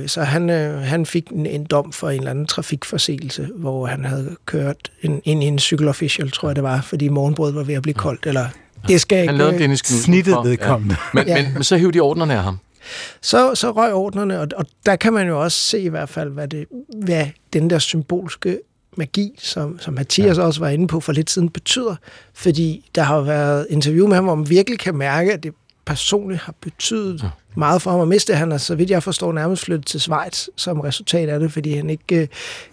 [0.00, 3.86] øh, så han, øh, han fik en, en dom for en eller anden trafikforseelse, hvor
[3.86, 7.62] han havde kørt en, ind i en cykelofficial, tror jeg det var, fordi morgenbrødet var
[7.62, 8.46] ved at blive koldt, eller
[8.88, 9.28] det skal ikke...
[9.28, 10.96] Han lavede Dennis Snittet vedkommende.
[11.14, 11.20] Ja.
[11.20, 11.42] Men, ja.
[11.42, 12.58] men, men så hævde de ordnerne af ham.
[13.20, 16.30] Så, så røg ordnerne, og, og der kan man jo også se i hvert fald,
[16.30, 16.66] hvad, det,
[17.04, 18.60] hvad den der symbolske
[18.96, 20.42] magi, som, som Mathias ja.
[20.42, 21.96] også var inde på for lidt siden, betyder.
[22.34, 25.52] Fordi der har været interview med ham, hvor man virkelig kan mærke, at det
[25.86, 27.28] personligt har betydet ja.
[27.56, 28.34] meget for ham at miste.
[28.34, 31.74] Han er, så vidt jeg forstår, nærmest flyttet til Schweiz som resultat af det, fordi
[31.74, 32.28] han ikke øh,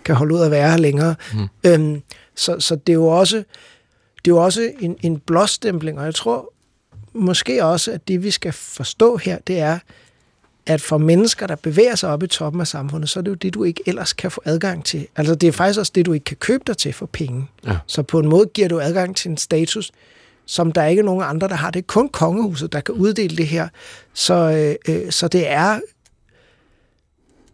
[0.06, 1.16] kan holde ud at være her længere.
[1.34, 1.48] Mm.
[1.66, 2.02] Øhm,
[2.36, 3.38] så, så det er jo også,
[4.26, 6.54] det er jo også en, en blåstempling, og jeg tror
[7.14, 9.80] måske også, at det vi skal forstå her, det er,
[10.66, 13.36] at for mennesker, der bevæger sig op i toppen af samfundet, så er det jo
[13.36, 15.08] det, du ikke ellers kan få adgang til.
[15.16, 17.48] Altså det er faktisk også det, du ikke kan købe dig til for penge.
[17.68, 17.78] Ja.
[17.88, 19.92] Så på en måde giver du adgang til en status,
[20.46, 21.72] som der ikke er nogen andre, der har.
[21.72, 23.68] Det er kun kongehuset, der kan uddele det her.
[24.14, 24.34] Så,
[24.88, 25.80] øh, øh, så det er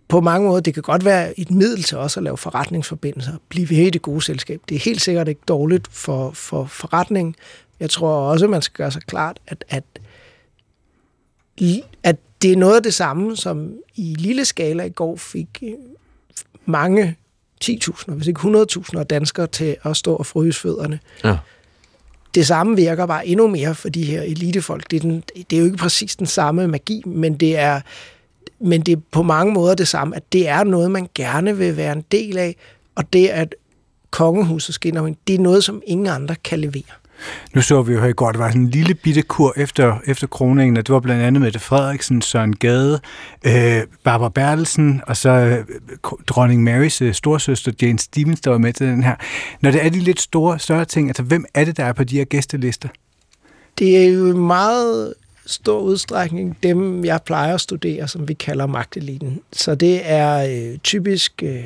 [0.08, 3.69] på mange måder, det kan godt være et middel til os at lave forretningsforbindelser, blive
[3.69, 4.62] ved i det gode selskab.
[4.69, 7.36] Det er helt sikkert ikke dårligt for, for forretningen.
[7.80, 9.84] Jeg tror også, man skal gøre sig klart, at, at,
[12.04, 15.73] at det er noget af det samme, som i lille skala i går fik øh,
[16.65, 17.15] mange
[17.63, 20.99] 10.000, hvis ikke 100.000 danskere til at stå og fryse fødderne.
[21.23, 21.38] Ja.
[22.36, 24.91] Det samme virker bare endnu mere for de her elitefolk.
[24.91, 27.82] Det er, den, det er jo ikke præcis den samme magi, men det er
[28.60, 31.78] men det er på mange måder det samme, at det er noget, man gerne vil
[31.78, 32.56] være en del af,
[32.95, 33.56] og det at
[34.12, 36.98] kongehuset skinner, det er noget, som ingen andre kan levere.
[37.53, 39.97] Nu så vi jo her i går, der var sådan en lille bitte kur efter,
[40.05, 42.99] efter kroningen, og det var blandt andet Mette Frederiksen, Søren Gade,
[43.45, 45.65] øh, Barbara Bertelsen, og så øh,
[46.27, 49.15] dronning Marys øh, storsøster Jane Stevens, der var med til den her.
[49.62, 52.03] Når det er de lidt store, større ting, altså hvem er det, der er på
[52.03, 52.89] de her gæstelister?
[53.79, 55.13] Det er jo meget
[55.45, 59.39] stor udstrækning dem, jeg plejer at studere, som vi kalder magteliten.
[59.53, 61.43] Så det er øh, typisk...
[61.43, 61.63] Øh,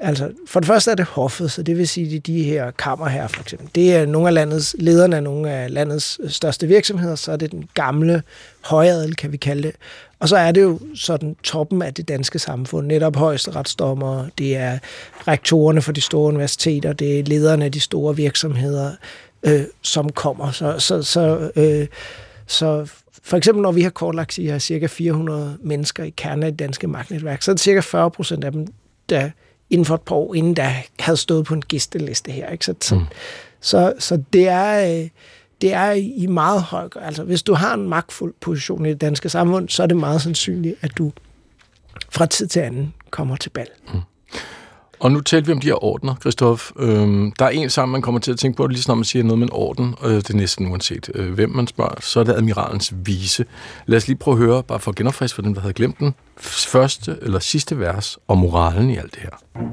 [0.00, 3.08] Altså, for det første er det hoffet, så det vil sige, at de her kammer
[3.08, 3.70] her, for eksempel.
[3.74, 7.52] Det er nogle af landets, lederne af nogle af landets største virksomheder, så er det
[7.52, 8.22] den gamle
[8.64, 9.72] højadel, kan vi kalde det.
[10.18, 14.78] Og så er det jo sådan toppen af det danske samfund, netop højesteretsdommer, det er
[15.28, 18.92] rektorerne for de store universiteter, det er lederne af de store virksomheder,
[19.42, 20.50] øh, som kommer.
[20.50, 21.86] Så, så, så, øh,
[22.46, 22.90] så
[23.22, 26.50] for eksempel når vi har kortlagt, at I har cirka 400 mennesker i kernen af
[26.52, 28.66] det danske magtnetværk, så er det cirka 40 procent af dem,
[29.08, 29.30] der
[29.70, 32.50] inden for et par år, inden der havde stået på en gæsteliste her.
[32.50, 32.64] Ikke?
[32.64, 33.04] Så, så, mm.
[33.60, 35.00] så, så det er...
[35.02, 35.08] Øh,
[35.60, 37.02] det er i meget høj grad.
[37.02, 40.22] Altså, hvis du har en magtfuld position i det danske samfund, så er det meget
[40.22, 41.12] sandsynligt, at du
[42.10, 43.68] fra tid til anden kommer til bal.
[43.94, 44.00] Mm.
[45.00, 46.62] Og nu talte vi om de her ordner, Christoph.
[46.78, 49.22] Øhm, der er en sammen, man kommer til at tænke på, lige når man siger
[49.22, 52.24] noget med en orden, øh, det er næsten uanset øh, hvem man spørger, så er
[52.24, 53.44] det admiralens vise.
[53.86, 55.98] Lad os lige prøve at høre, bare for at genopfriske for dem, der havde glemt
[55.98, 59.64] den, første eller sidste vers om moralen i alt det her.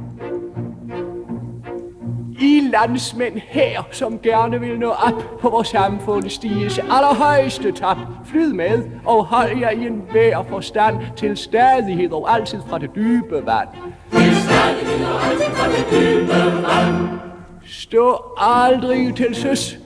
[2.40, 7.98] I landsmænd her, som gerne vil nå op på vores samfund stiges allerhøjeste top.
[8.26, 12.90] Flyd med og hold jer i en vær forstand til stadighed og altid fra det
[12.96, 13.68] dybe vand.
[14.12, 17.20] Til stadighed og altid fra det dybe vand.
[17.68, 19.78] Stå aldrig til søs.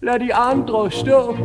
[0.00, 1.36] Lad de andre stå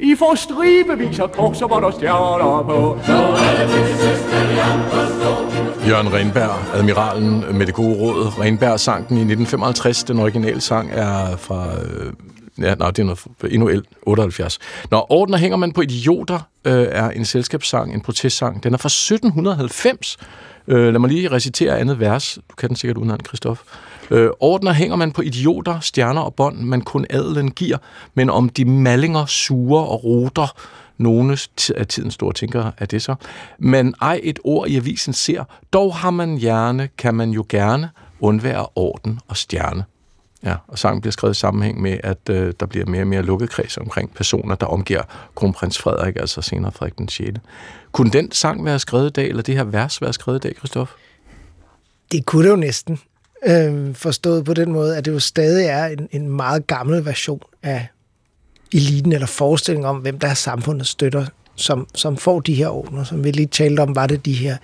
[0.00, 2.98] I får stribevis af korser, hvor der stjerner på.
[3.02, 5.71] Stå aldrig til søs, lad de andre stå.
[5.88, 8.40] Jørgen Renberg, admiralen med det gode råd.
[8.40, 10.04] Renberg sang den i 1955.
[10.04, 11.82] Den originale sang er fra...
[11.82, 12.12] Øh,
[12.58, 14.58] ja, nej, det er noget endnu 78.
[14.90, 18.64] Når Ordner hænger man på idioter, øh, er en selskabssang, en protestsang.
[18.64, 20.16] Den er fra 1790.
[20.68, 22.38] Øh, lad mig lige recitere andet vers.
[22.50, 23.60] Du kan den sikkert udenad, Christoph.
[24.12, 27.78] Øh, ordner hænger man på idioter, stjerner og bånd, man kun adelen giver,
[28.14, 30.56] men om de mallinger, suger og roter,
[30.98, 31.38] nogle
[31.76, 33.14] af tidens store tænkere er det så.
[33.58, 37.90] Men ej et ord i avisen ser, dog har man hjerne, kan man jo gerne
[38.20, 39.84] undvære orden og stjerne.
[40.44, 43.22] Ja, og sangen bliver skrevet i sammenhæng med, at øh, der bliver mere og mere
[43.22, 45.02] lukket kreds omkring personer, der omgiver
[45.34, 47.30] kronprins Frederik, altså senere Frederik den 6.
[47.92, 50.56] Kunne den sang være skrevet i dag, eller det her vers være skrevet i dag,
[50.56, 50.90] Christoph?
[52.12, 52.98] Det kunne det jo næsten.
[53.46, 57.42] Øh, forstået på den måde, at det jo stadig er en, en meget gammel version
[57.62, 57.86] af
[58.72, 61.26] eliten, eller forestilling om, hvem der er samfundet støtter,
[61.56, 64.56] som, som får de her ordner, som vi lige talte om, var det de her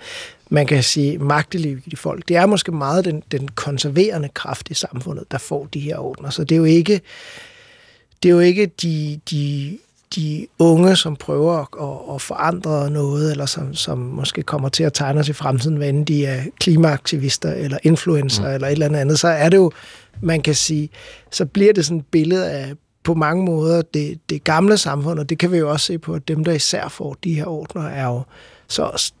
[0.49, 2.27] man kan sige, magtelige folk.
[2.27, 6.29] Det er måske meget den, den konserverende kraft i samfundet, der får de her ordner.
[6.29, 7.01] Så det er jo ikke,
[8.23, 9.77] det er jo ikke de, de,
[10.15, 14.93] de unge, som prøver at, at forandre noget, eller som, som måske kommer til at
[14.93, 18.53] tegne os i fremtiden, hvad enten de er klimaaktivister, eller influencer, mm.
[18.53, 19.71] eller et eller andet, så er det jo,
[20.21, 20.89] man kan sige,
[21.31, 25.29] så bliver det sådan et billede af på mange måder det, det gamle samfund, og
[25.29, 27.87] det kan vi jo også se på, at dem, der især får de her ordner,
[27.87, 28.21] er jo
[28.67, 29.11] så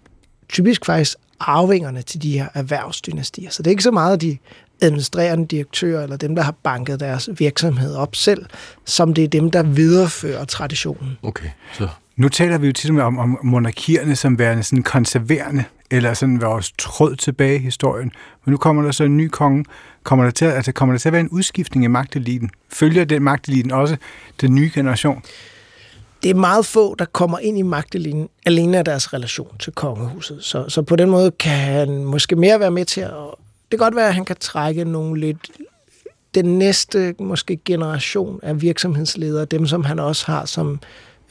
[0.49, 3.49] typisk faktisk arvingerne til de her erhvervsdynastier.
[3.49, 4.37] Så det er ikke så meget de
[4.81, 8.45] administrerende direktører eller dem, der har banket deres virksomhed op selv,
[8.85, 11.17] som det er dem, der viderefører traditionen.
[11.23, 11.87] Okay, så...
[12.15, 16.71] Nu taler vi jo tit om, om monarkierne som værende sådan konserverende, eller sådan vores
[16.77, 18.11] tråd tilbage i historien.
[18.45, 19.65] Men nu kommer der så en ny konge.
[20.03, 22.49] Kommer der til, altså kommer der til at være en udskiftning i magteliten?
[22.73, 23.97] Følger den magteliten også
[24.41, 25.23] den nye generation?
[26.23, 30.43] det er meget få, der kommer ind i magtelinjen alene af deres relation til kongehuset.
[30.43, 33.11] Så, så på den måde kan han måske mere være med til at...
[33.71, 35.37] Det kan godt være, at han kan trække nogle lidt...
[36.35, 40.79] Den næste måske generation af virksomhedsledere, dem som han også har som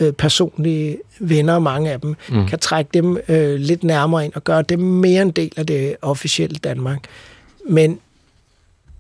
[0.00, 2.46] øh, personlige venner, mange af dem, mm.
[2.46, 5.96] kan trække dem øh, lidt nærmere ind og gøre dem mere en del af det
[6.02, 7.04] officielle Danmark.
[7.68, 8.00] Men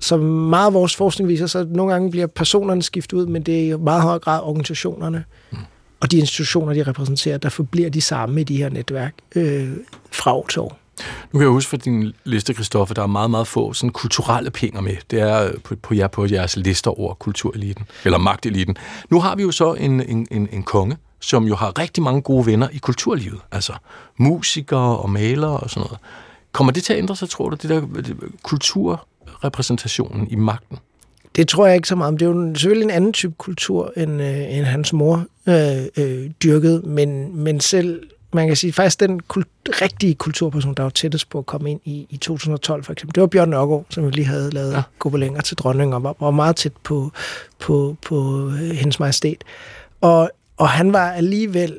[0.00, 3.68] som meget af vores forskning viser, så nogle gange bliver personerne skiftet ud, men det
[3.68, 5.24] er i meget høj grad organisationerne.
[5.50, 5.58] Mm
[6.00, 9.70] og de institutioner, de repræsenterer, der forbliver de samme i de her netværk øh,
[10.10, 10.78] fra år til år.
[11.32, 14.50] Nu kan jeg huske fra din liste, Kristoffer, der er meget, meget få sådan kulturelle
[14.50, 14.96] penge med.
[15.10, 18.76] Det er øh, på, på, jer, på jeres lister over kultureliten, eller magteliten.
[19.10, 22.22] Nu har vi jo så en, en, en, en konge, som jo har rigtig mange
[22.22, 23.40] gode venner i kulturlivet.
[23.52, 23.72] Altså
[24.16, 25.98] musikere og malere og sådan noget.
[26.52, 28.04] Kommer det til at ændre sig, tror du, det der øh,
[28.42, 30.78] kulturrepræsentationen i magten?
[31.36, 32.18] Det tror jeg ikke så meget om.
[32.18, 36.30] Det er jo selvfølgelig en anden type kultur, end, øh, end hans mor øh, øh,
[36.42, 38.00] dyrkede, men, men selv,
[38.32, 41.80] man kan sige, faktisk den kult, rigtige kulturperson, der var tættest på at komme ind
[41.84, 44.82] i, i 2012 for eksempel, det var Bjørn Nørgaard, som jo lige havde lavet ja.
[44.98, 47.12] gobelænger til dronningen, og var, var meget tæt på,
[47.58, 49.44] på, på øh, hendes majestæt.
[50.00, 51.78] Og, og han var alligevel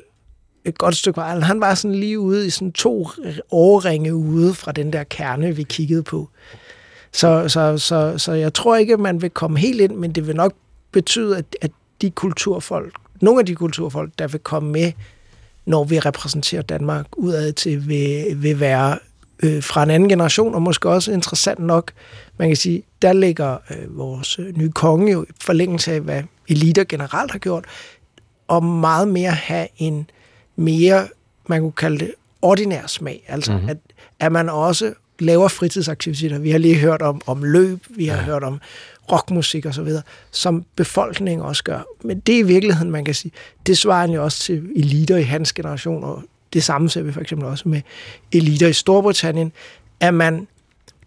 [0.64, 1.40] et godt stykke vej.
[1.40, 3.08] Han var sådan lige ude i sådan to
[3.50, 6.28] årringe ude fra den der kerne, vi kiggede på.
[7.12, 10.26] Så, så, så, så jeg tror ikke, at man vil komme helt ind, men det
[10.26, 10.52] vil nok
[10.92, 11.70] betyde, at, at
[12.02, 14.92] de kulturfolk, nogle af de kulturfolk, der vil komme med,
[15.66, 18.98] når vi repræsenterer Danmark udad til, vil, vil være
[19.42, 21.92] øh, fra en anden generation, og måske også interessant nok,
[22.38, 26.22] man kan sige, der ligger øh, vores øh, nye konge jo i forlængelse af, hvad
[26.48, 27.64] eliter generelt har gjort,
[28.48, 30.10] og meget mere have en
[30.56, 31.08] mere,
[31.48, 33.24] man kunne kalde det, ordinær smag.
[33.28, 33.68] Altså, mm-hmm.
[33.68, 33.76] at,
[34.20, 36.38] at man også laver fritidsaktiviteter.
[36.38, 38.22] Vi har lige hørt om, om løb, vi har ja.
[38.22, 38.60] hørt om
[39.12, 41.80] rockmusik og så videre, som befolkningen også gør.
[42.04, 43.32] Men det er i virkeligheden, man kan sige,
[43.66, 47.20] det svarer jo også til eliter i hans generation, og det samme ser vi for
[47.20, 47.80] eksempel også med
[48.32, 49.52] eliter i Storbritannien,
[50.00, 50.46] at man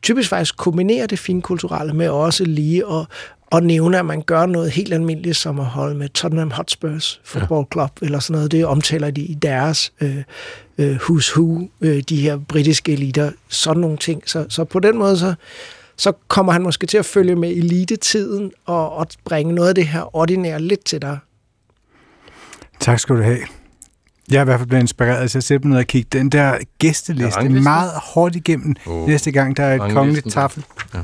[0.01, 3.07] typisk faktisk kombinerer det finkulturelle med også lige at,
[3.51, 7.65] at nævne, at man gør noget helt almindeligt, som at holde med Tottenham Hotspurs Football
[7.73, 8.05] Club, ja.
[8.05, 8.51] eller sådan noget.
[8.51, 10.23] Det omtaler de i deres øh,
[10.77, 14.23] øh, who's who, øh, de her britiske eliter, sådan nogle ting.
[14.25, 15.33] Så, så på den måde, så,
[15.97, 19.87] så kommer han måske til at følge med elitetiden og, og bringe noget af det
[19.87, 21.19] her ordinære lidt til dig.
[22.79, 23.39] Tak skal du have.
[24.31, 26.29] Jeg er i hvert fald blevet inspireret til at sætte mig ned og kigge den
[26.29, 29.07] der gæsteliste ja, meget hårdt igennem oh.
[29.07, 30.65] næste gang, der er et kongeligt tafel.
[30.93, 30.99] Ja.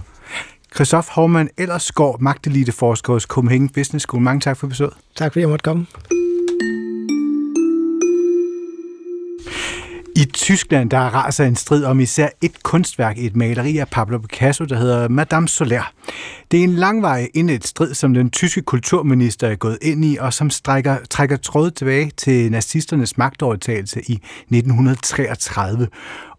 [0.75, 4.23] Christoph Hovmann Ellersgaard, magteliteforsker hos Copenhagen Business School.
[4.23, 4.93] Mange tak for besøget.
[5.15, 5.85] Tak fordi jeg måtte komme.
[10.19, 14.17] I Tyskland der raser en strid om især et kunstværk i et maleri af Pablo
[14.17, 15.91] Picasso, der hedder Madame Soler.
[16.51, 20.33] Det er en langvarig indet strid, som den tyske kulturminister er gået ind i, og
[20.33, 25.87] som strækker, trækker tråd tilbage til nazisternes magtovertagelse i 1933.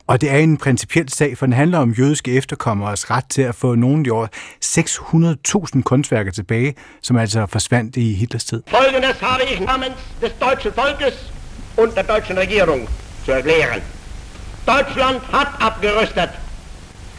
[0.07, 3.55] Og det er en principiel sag, for den handler om jødiske efterkommeres ret til at
[3.55, 4.29] få nogle de
[4.65, 8.63] 600.000 kunstværker tilbage, som altså forsvandt i Hitlers tid.
[8.69, 11.33] Folgendes har ich namens des deutschen Volkes
[11.77, 12.89] und der deutschen Regierung
[13.31, 13.83] zu erklären.
[14.67, 16.31] Deutschland hat abgerüstet.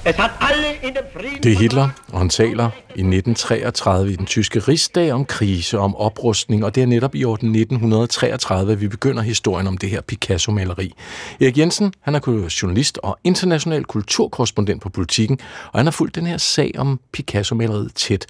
[0.03, 1.41] Es hat alle in dem Frieden...
[1.43, 5.95] Det er Hitler, og han taler i 1933 i den tyske rigsdag om krise, om
[5.95, 10.93] oprustning, og det er netop i år 1933, vi begynder historien om det her Picasso-maleri.
[11.41, 15.39] Erik Jensen, han er journalist og international kulturkorrespondent på politikken,
[15.71, 18.25] og han har fulgt den her sag om Picasso-maleriet tæt.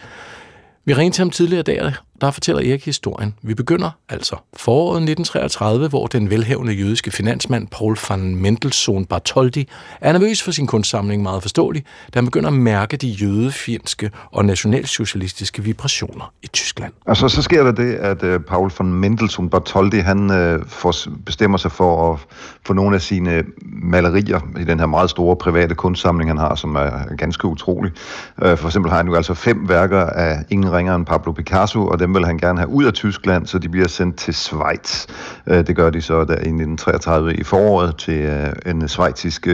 [0.86, 3.34] Vi ringede til ham tidligere i dag, der fortæller Erik historien.
[3.42, 9.68] Vi begynder altså foråret 1933, hvor den velhævende jødiske finansmand Paul van Mendelssohn Bartholdi
[10.02, 14.46] er nervøs for sin kunstsamling meget forståelig, da han begynder at mærke de jødefjendske og
[14.46, 16.94] nationalsocialistiske vibrationer i Tyskland.
[17.06, 20.94] Og så, så sker der det, at uh, Paul van Mendelssohn Bartholdi han uh, får,
[21.26, 22.20] bestemmer sig for at
[22.66, 26.76] få nogle af sine malerier i den her meget store private kunstsamling, han har, som
[26.76, 27.92] er ganske utrolig.
[28.38, 31.88] Uh, for eksempel har han nu altså fem værker af ingen ringer end Pablo Picasso,
[31.88, 34.34] og dem dem vil han gerne have ud af Tyskland, så de bliver sendt til
[34.34, 35.08] Schweiz.
[35.48, 39.48] Øh, det gør de så der i 1933 i foråret til øh, en svejtisk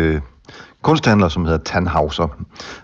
[0.88, 2.28] kunsthandler, som hedder Tannhauser.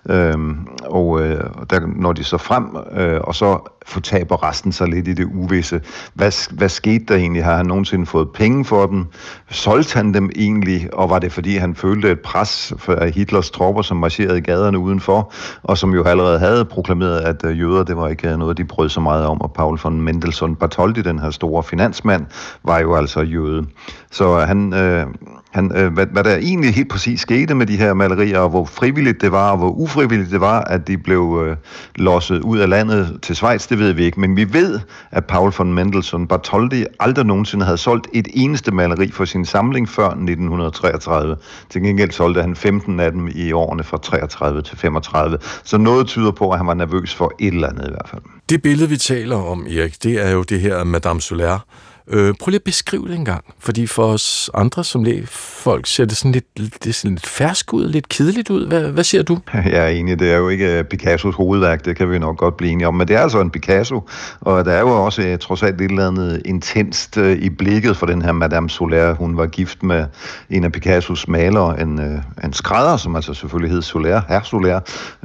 [0.10, 5.08] Øhm, og øh, der når de så frem, øh, og så fortaber resten sig lidt
[5.08, 5.82] i det uvisse.
[6.14, 7.44] Hvad, hvad skete der egentlig?
[7.44, 9.06] Har han nogensinde fået penge for dem?
[9.50, 10.90] Solgte han dem egentlig?
[10.94, 14.80] Og var det fordi, han følte et pres fra Hitlers tropper, som marcherede i gaderne
[14.80, 15.32] udenfor,
[15.64, 18.90] og som jo allerede havde proklameret, at øh, jøder, det var ikke noget, de brød
[18.90, 22.26] så meget om, og Paul von Mendelssohn Bartholdy, den her store finansmand,
[22.64, 23.66] var jo altså jøde.
[24.12, 25.08] Så han, øh,
[25.54, 28.66] han, øh, hvad, hvad der egentlig helt præcis skete med de her malerier, og hvor
[28.66, 31.58] frivilligt det var, og hvor ufrivilligt det var, at de blev øh,
[31.96, 34.20] losset ud af landet til Schweiz, det ved vi ikke.
[34.20, 34.80] Men vi ved,
[35.12, 39.90] at Paul von Mendelssohn Bartholdi aldrig nogensinde havde solgt et eneste maleri for sin samling
[39.90, 41.36] før 1933.
[41.70, 45.38] Til gengæld solgte han 15 af dem i årene fra 33 til 35.
[45.64, 48.22] Så noget tyder på, at han var nervøs for et eller andet i hvert fald.
[48.50, 51.60] Det billede, vi taler om, Erik, det er jo det her Madame Soler,
[52.08, 55.88] Øh, prøv lige at beskrive det en gang, fordi for os andre som læ- folk
[55.88, 58.68] ser det sådan lidt, det er sådan lidt fersk ud, lidt kedeligt ud.
[58.68, 59.40] Hvad, hvad siger du?
[59.54, 62.58] Jeg er enig, det er jo ikke øh, Picassos hovedværk, det kan vi nok godt
[62.58, 64.10] blive enige om, men det er altså en Picasso,
[64.42, 67.98] og der er jo også øh, trods alt et eller andet intenst øh, i blikket
[67.98, 69.14] for den her Madame Soler.
[69.14, 70.06] Hun var gift med
[70.50, 72.00] en af Picassos malere, en,
[72.44, 74.80] en skrædder, som altså selvfølgelig hed Soler, herr Soler,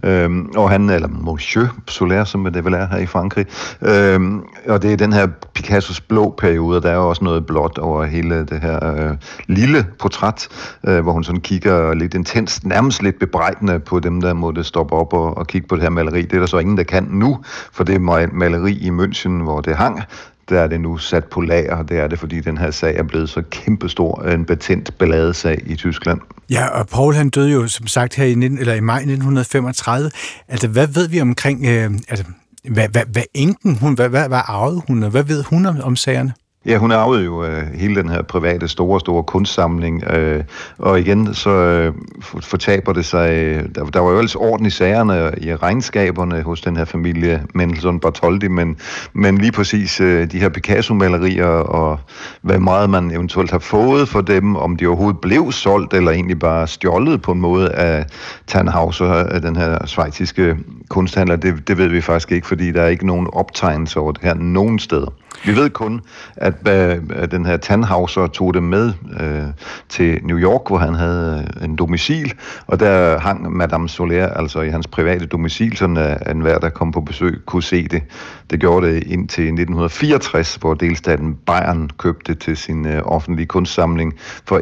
[0.04, 3.46] øhm, og han, eller Monsieur Soler, som det vel er her i Frankrig,
[3.82, 7.24] øhm, og det er den her Picassos blå periode, ud, og der er jo også
[7.24, 10.48] noget blåt over hele det her øh, lille portræt,
[10.86, 14.94] øh, hvor hun sådan kigger lidt intens, nærmest lidt bebrejdende på dem, der måtte stoppe
[14.94, 16.22] op og, og kigge på det her maleri.
[16.22, 17.38] Det er der så ingen, der kan nu,
[17.72, 20.02] for det er maleri i München, hvor det hang,
[20.48, 22.96] der er det nu sat på lager, og det er det, fordi den her sag
[22.96, 26.20] er blevet så kæmpestor øh, en betændt balladesag i Tyskland.
[26.50, 30.10] Ja, og Paul han døde jo som sagt her i, 19, eller i maj 1935.
[30.48, 32.24] Altså, hvad ved vi omkring, øh, altså,
[32.70, 35.76] hvad, hvad, hvad enken hun, hvad, hvad, hvad arvede hun, og hvad ved hun om,
[35.82, 36.32] om sagerne?
[36.68, 40.44] Ja, hun arvede jo øh, hele den her private, store, store kunstsamling, øh,
[40.78, 41.92] og igen så øh,
[42.40, 46.60] fortaber det sig, øh, der, der var jo ellers orden i sagerne, i regnskaberne hos
[46.60, 48.76] den her familie Mendelssohn Bartholdi, men,
[49.12, 52.00] men lige præcis øh, de her Picasso-malerier, og
[52.42, 56.38] hvad meget man eventuelt har fået for dem, om de overhovedet blev solgt, eller egentlig
[56.38, 58.06] bare stjålet på en måde af
[58.46, 60.56] Tannhauser, øh, den her svejtiske
[60.88, 64.22] kunsthandler, det, det ved vi faktisk ikke, fordi der er ikke nogen optegnelse over det
[64.22, 65.10] her nogen steder.
[65.44, 66.00] Vi ved kun,
[66.36, 69.42] at øh, den her Tannhauser tog det med øh,
[69.88, 72.34] til New York, hvor han havde øh, en domicil,
[72.66, 76.68] og der hang Madame Soler, altså i hans private domicil, sådan øh, at enhver, der
[76.68, 78.02] kom på besøg, kunne se det.
[78.50, 84.14] Det gjorde det indtil 1964, hvor delstaten Bayern købte til sin øh, offentlige kunstsamling
[84.46, 84.60] for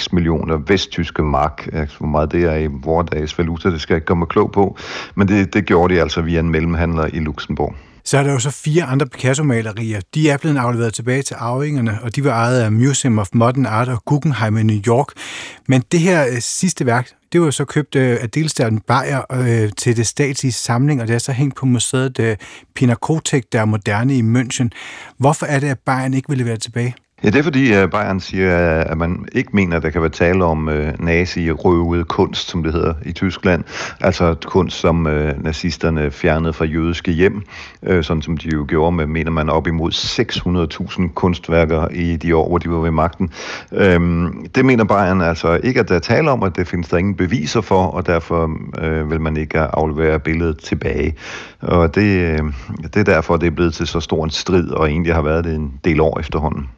[0.00, 1.68] 1,6 millioner vesttyske mark.
[1.98, 4.76] Hvor meget det er i vordags valuta, det skal jeg ikke komme klog på,
[5.14, 7.74] men det, det gjorde de altså via en mellemhandler i Luxembourg.
[8.10, 10.00] Så er der jo så fire andre Picasso-malerier.
[10.14, 13.66] De er blevet afleveret tilbage til arvingerne, og de var ejet af Museum of Modern
[13.66, 15.06] Art og Guggenheim i New York.
[15.68, 19.70] Men det her øh, sidste værk, det var så købt øh, af delstaten Bayer øh,
[19.76, 22.36] til det statslige samling, og det er så hængt på museet øh,
[22.74, 24.68] Pinakotek, der er moderne i München.
[25.18, 26.94] Hvorfor er det, at Bayern ikke ville være tilbage?
[27.24, 30.00] Ja, det er fordi uh, Bayern siger, øh, at man ikke mener, at der kan
[30.00, 33.64] være tale om uh, nazi-røvet kunst, som det hedder i Tyskland.
[34.00, 37.42] Altså kunst, som uh, nazisterne fjernede fra jødiske hjem,
[37.82, 42.36] uh, sådan som de jo gjorde med, mener man, op imod 600.000 kunstværker i de
[42.36, 43.30] år, hvor de var ved magten.
[43.96, 46.96] Um, det mener Bayern altså ikke, at der er tale om, at det findes der
[46.96, 48.50] ingen beviser for, og derfor
[48.82, 51.14] uh, vil man ikke aflevere billedet tilbage.
[51.60, 52.52] Og det, uh,
[52.82, 55.44] det er derfor, det er blevet til så stor en strid, og egentlig har været
[55.44, 56.68] det en del år efterhånden.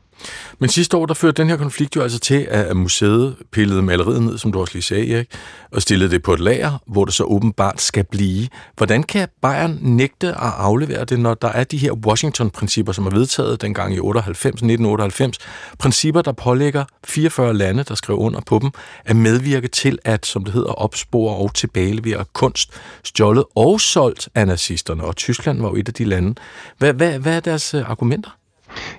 [0.59, 4.23] Men sidste år, der førte den her konflikt jo altså til, at museet pillede maleriet
[4.23, 5.29] ned, som du også lige sagde, Erik,
[5.73, 8.49] og stillede det på et lager, hvor det så åbenbart skal blive.
[8.77, 13.11] Hvordan kan Bayern nægte at aflevere det, når der er de her Washington-principper, som er
[13.11, 15.39] vedtaget dengang i 98, 1998,
[15.79, 18.71] principper, der pålægger 44 lande, der skrev under på dem,
[19.05, 22.71] at medvirke til at, som det hedder, opspore og tilbagelevere kunst,
[23.05, 26.35] stjålet og solgt af nazisterne, og Tyskland var jo et af de lande.
[26.79, 28.31] Hvad, hvad, hvad er deres øh, argumenter?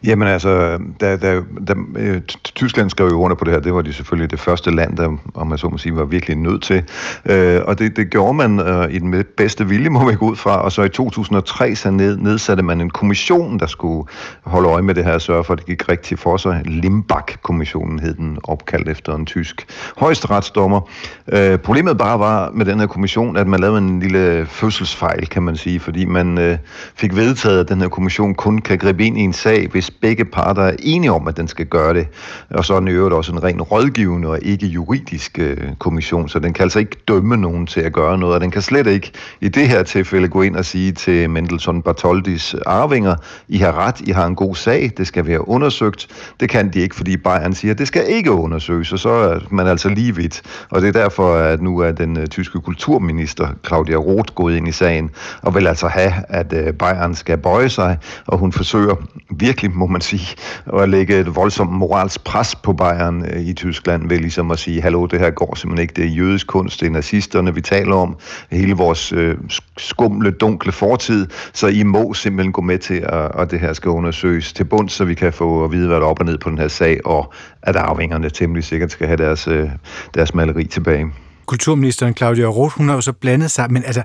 [0.03, 2.21] Jamen altså, da, da, da øh,
[2.55, 5.17] Tyskland skrev jo under på det her, det var de selvfølgelig det første land, der,
[5.33, 6.83] om man så må sige, var virkelig nødt til.
[7.25, 10.35] Øh, og det, det gjorde man øh, i den bedste vilje, må man gå ud
[10.35, 10.61] fra.
[10.63, 14.09] Og så i 2003 så ned, nedsatte man en kommission, der skulle
[14.43, 16.61] holde øje med det her og sørge for, at det gik rigtigt for sig.
[16.65, 19.65] Limbach-kommissionen hed den, opkaldt efter en tysk
[19.97, 20.81] højesteretsdommer.
[21.27, 25.43] Øh, problemet bare var med den her kommission, at man lavede en lille fødselsfejl, kan
[25.43, 26.57] man sige, fordi man øh,
[26.95, 30.25] fik vedtaget, at den her kommission kun kan gribe ind i en sag, hvis begge
[30.25, 32.07] parter er enige om, at den skal gøre det.
[32.49, 36.29] Og så er den i øvrigt også en ren rådgivende og ikke juridisk øh, kommission,
[36.29, 38.87] så den kan altså ikke dømme nogen til at gøre noget, og den kan slet
[38.87, 39.11] ikke
[39.41, 43.15] i det her tilfælde gå ind og sige til Mendelssohn Bartoldis arvinger,
[43.47, 46.07] I har ret, I har en god sag, det skal være undersøgt.
[46.39, 49.39] Det kan de ikke, fordi Bayern siger, at det skal ikke undersøges, og så er
[49.49, 50.41] man altså lige vidt.
[50.69, 54.67] Og det er derfor, at nu er den øh, tyske kulturminister Claudia Roth gået ind
[54.67, 55.11] i sagen,
[55.41, 57.97] og vil altså have, at øh, Bayern skal bøje sig,
[58.27, 58.95] og hun forsøger
[59.29, 60.35] virkelig, må man sige,
[60.81, 64.81] at lægge et voldsomt moralsk pres på Bayern øh, i Tyskland ved ligesom at sige,
[64.81, 67.95] hallo, det her går simpelthen ikke, det er jødisk kunst, det er nazisterne, vi taler
[67.95, 68.17] om,
[68.51, 69.37] hele vores øh,
[69.77, 73.89] skumle, dunkle fortid, så I må simpelthen gå med til, at, at det her skal
[73.89, 76.37] undersøges til bund, så vi kan få at vide, hvad der er op og ned
[76.37, 79.69] på den her sag, og at arvingerne temmelig sikkert skal have deres, øh,
[80.13, 81.05] deres maleri tilbage.
[81.45, 84.03] Kulturministeren Claudia Roth, hun har jo så blandet sig, men altså,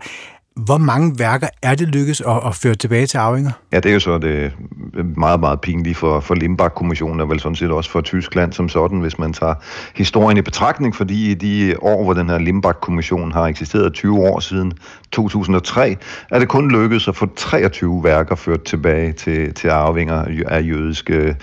[0.64, 3.50] hvor mange værker er det lykkes at, at føre tilbage til arvinger?
[3.72, 4.52] Ja, det er jo så det
[4.94, 8.68] øh, meget, meget pinligt for, for Limbach-kommissionen, og vel sådan set også for Tyskland som
[8.68, 9.54] sådan, hvis man tager
[9.94, 14.40] historien i betragtning, fordi i de år, hvor den her Limbach-kommission har eksisteret 20 år
[14.40, 14.72] siden
[15.12, 15.96] 2003,
[16.30, 21.36] er det kun lykkedes at få 23 værker ført tilbage til, til arvinger af jødiske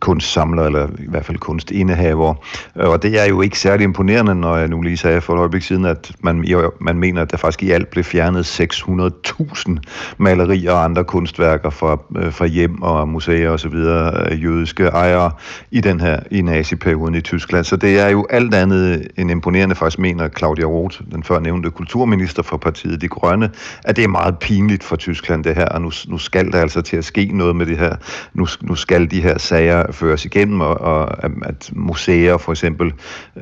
[0.00, 2.34] kunstsamlere, eller i hvert fald kunstindehaver.
[2.74, 5.62] Og det er jo ikke særlig imponerende, når jeg nu lige sagde for et øjeblik
[5.62, 6.44] siden, at man,
[6.80, 9.76] man mener, at der faktisk i alt blev fjernet 600.000
[10.18, 14.84] malerier og andre kunstværker fra, øh, fra hjem og museer og så videre øh, jødiske
[14.84, 15.30] ejere
[15.70, 17.64] i den her i naziperioden i Tyskland.
[17.64, 21.70] Så det er jo alt andet end imponerende, faktisk mener Claudia Roth, den før nævnte
[21.70, 23.50] kulturminister for partiet De Grønne,
[23.84, 26.80] at det er meget pinligt for Tyskland det her, og nu, nu skal der altså
[26.80, 27.96] til at ske noget med det her.
[28.34, 32.92] Nu, nu skal de her sager føres igennem, og, og at museer for eksempel,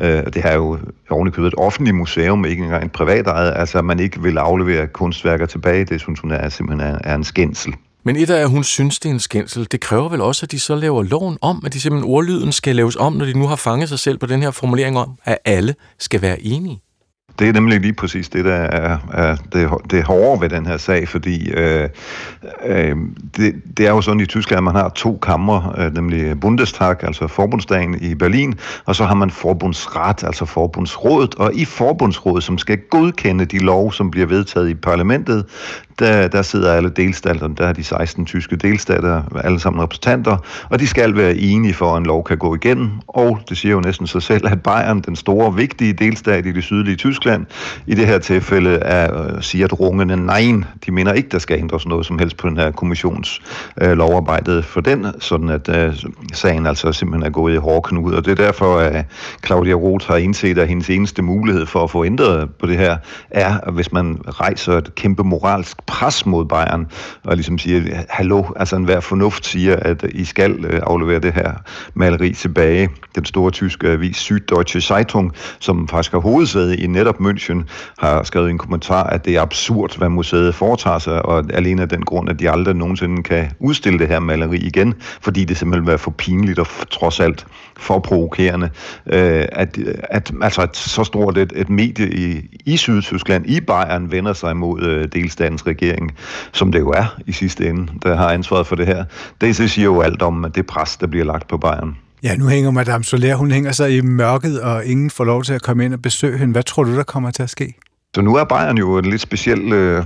[0.01, 0.79] øh, det her er jo
[1.11, 4.87] ovenikøbet et offentligt museum, ikke engang et privat ejet, altså at man ikke vil aflevere
[5.01, 7.75] kunstværker tilbage, det synes hun er simpelthen er, er en skændsel.
[8.05, 10.53] Men et af, at hun synes, det er en skændsel, det kræver vel også, at
[10.53, 13.47] de så laver loven om, at de simpelthen ordlyden skal laves om, når de nu
[13.47, 16.81] har fanget sig selv på den her formulering om, at alle skal være enige.
[17.41, 20.77] Det er nemlig lige præcis det, der er, er det, det hårde ved den her
[20.77, 21.89] sag, fordi øh,
[22.67, 22.97] øh,
[23.37, 27.05] det, det er jo sådan i Tyskland, at man har to kammer, øh, nemlig Bundestag,
[27.05, 32.59] altså forbundsdagen i Berlin, og så har man forbundsret, altså forbundsrådet, og i forbundsrådet, som
[32.59, 35.45] skal godkende de lov, som bliver vedtaget i parlamentet,
[36.01, 40.37] der, der sidder alle delstaterne, der er de 16 tyske delstater, alle sammen repræsentanter,
[40.69, 43.73] og de skal være enige for, at en lov kan gå igennem, og det siger
[43.73, 47.47] jo næsten sig selv, at Bayern, den store, vigtige delstat i det sydlige Tyskland,
[47.87, 50.41] i det her tilfælde er, øh, siger at rungende nej.
[50.87, 53.43] De mener ikke, der skal ændres noget som helst på den her kommissions
[53.83, 55.97] øh, lovarbejde for den, sådan at øh,
[56.33, 59.07] sagen altså simpelthen er gået i hårdknud, og det er derfor, at
[59.47, 62.97] Claudia Roth har indset, at hendes eneste mulighed for at få ændret på det her,
[63.31, 66.87] er, hvis man rejser et kæmpe moralsk pres mod Bayern,
[67.25, 71.53] og ligesom siger, hallo, altså enhver fornuft siger, at I skal øh, aflevere det her
[71.95, 72.89] maleri tilbage.
[73.15, 77.63] Den store tyske avis Süddeutsche Zeitung, som faktisk har hovedsæde i netop München,
[77.99, 81.89] har skrevet en kommentar, at det er absurd, hvad museet foretager sig, og alene af
[81.89, 85.83] den grund, at de aldrig nogensinde kan udstille det her maleri igen, fordi det simpelthen
[85.83, 88.71] vil være for pinligt og trods alt for provokerende,
[89.07, 89.79] øh, at,
[90.11, 94.57] at altså at så stort et, et medie i, i Sydtyskland, i Bayern, vender sig
[94.57, 96.13] mod øh, delstatens regering,
[96.53, 99.05] som det jo er i sidste ende, der har ansvaret for det her.
[99.41, 101.97] Det siger jo alt om det pres, der bliver lagt på Bayern.
[102.23, 105.53] Ja, nu hænger Madame Soler, hun hænger sig i mørket, og ingen får lov til
[105.53, 106.53] at komme ind og besøge hende.
[106.53, 107.75] Hvad tror du, der kommer til at ske?
[108.15, 110.05] Så nu er Bayern jo en lidt speciel øh,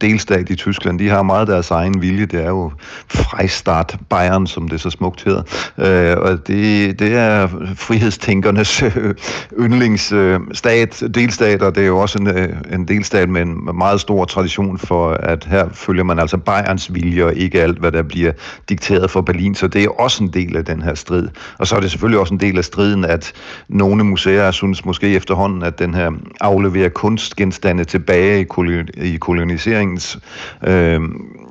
[0.00, 0.98] delstat i Tyskland.
[0.98, 2.26] De har meget deres egen vilje.
[2.26, 2.72] Det er jo
[3.08, 5.42] Freistaat Bayern, som det så smukt hedder.
[5.78, 9.14] Øh, og det, det er frihedstænkernes øh,
[9.60, 14.00] yndlingsstat, øh, delstat, og det er jo også en, øh, en delstat med en meget
[14.00, 18.02] stor tradition for, at her følger man altså Bayerns vilje, og ikke alt, hvad der
[18.02, 18.32] bliver
[18.68, 19.54] dikteret for Berlin.
[19.54, 21.28] Så det er også en del af den her strid.
[21.58, 23.32] Og så er det selvfølgelig også en del af striden, at
[23.68, 29.16] nogle museer synes måske efterhånden, at den her afleverer kunst genstande tilbage i, kolon, i
[29.16, 30.18] koloniseringens,
[30.66, 31.00] øh,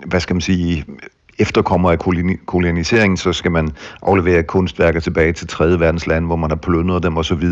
[0.06, 0.86] hvad skal man sige,
[1.39, 2.00] efterkommer af
[2.46, 3.72] koloniseringen, så skal man
[4.02, 5.80] aflevere kunstværker tilbage til 3.
[5.80, 7.44] verdens land, hvor man har pløndret dem osv.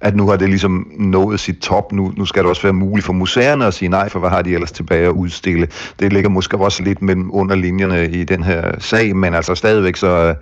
[0.00, 1.92] At nu har det ligesom nået sit top.
[1.92, 4.42] Nu, nu skal det også være muligt for museerne at sige nej, for hvad har
[4.42, 5.68] de ellers tilbage at udstille?
[6.00, 10.08] Det ligger måske også lidt mellem underlinjerne i den her sag, men altså stadigvæk så
[10.08, 10.34] øh,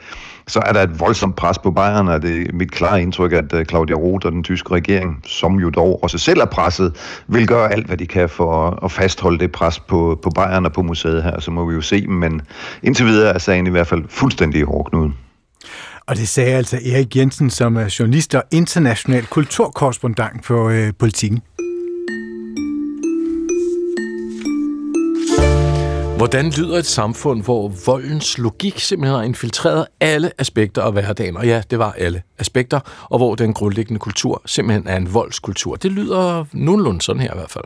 [0.49, 3.53] så er der et voldsomt pres på Bayern, og det er mit klare indtryk, at
[3.55, 6.97] øh, Claudia Roth og den tyske regering, som jo dog også selv er presset,
[7.27, 10.73] vil gøre alt, hvad de kan for at fastholde det pres på, på Bayern og
[10.73, 12.41] på museet her, så må vi jo se, men
[12.83, 15.15] indtil videre er sagen i hvert fald fuldstændig i hårdknuden.
[16.07, 21.43] Og det sagde altså Erik Jensen, som er journalist og international kulturkorrespondent på øh, politikken.
[26.19, 31.37] Hvordan lyder et samfund, hvor voldens logik simpelthen har infiltreret alle aspekter af hverdagen?
[31.37, 35.77] Og ja, det var alle aspekter, og hvor den grundlæggende kultur simpelthen er en voldskultur.
[35.77, 37.65] Det lyder nogenlunde sådan her i hvert fald.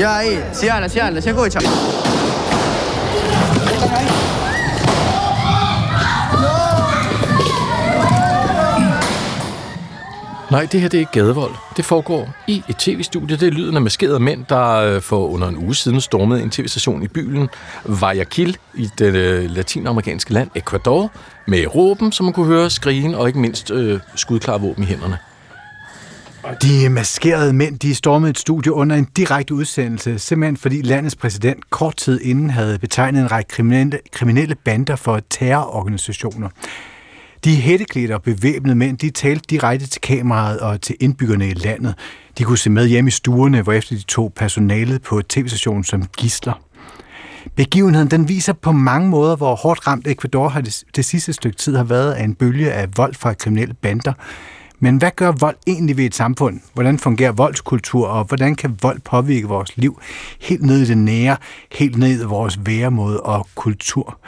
[0.00, 1.60] Ja, ahí, sí, ala, sí, ala, se escucha.
[10.50, 11.54] Nej, det her det er ikke gadevold.
[11.76, 13.36] Det foregår i et tv-studie.
[13.36, 16.50] Det er lyden af maskerede mænd, der øh, for under en uge siden stormede en
[16.50, 17.48] tv-station i byen
[18.00, 21.12] Guayaquil i det øh, latinamerikanske land Ecuador
[21.46, 25.18] med råben, som man kunne høre, skrigen og ikke mindst øh, skudklare våben i hænderne.
[26.62, 31.70] De maskerede mænd, de stormede et studie under en direkte udsendelse, simpelthen fordi landets præsident
[31.70, 36.48] kort tid inden havde betegnet en række kriminelle, kriminelle bander for terrororganisationer.
[37.44, 41.94] De hætteklædte og bevæbnede mænd, de talte direkte til kameraet og til indbyggerne i landet.
[42.38, 46.06] De kunne se med hjem i stuerne, hvor efter de tog personalet på tv-stationen som
[46.16, 46.62] gisler.
[47.56, 51.56] Begivenheden den viser på mange måder, hvor hårdt ramt Ecuador har det, det sidste stykke
[51.56, 54.12] tid har været af en bølge af vold fra kriminelle bander.
[54.80, 56.60] Men hvad gør vold egentlig ved et samfund?
[56.74, 60.00] Hvordan fungerer voldskultur, og hvordan kan vold påvirke vores liv
[60.40, 61.36] helt ned i det nære,
[61.72, 64.18] helt ned i vores væremåde og kultur?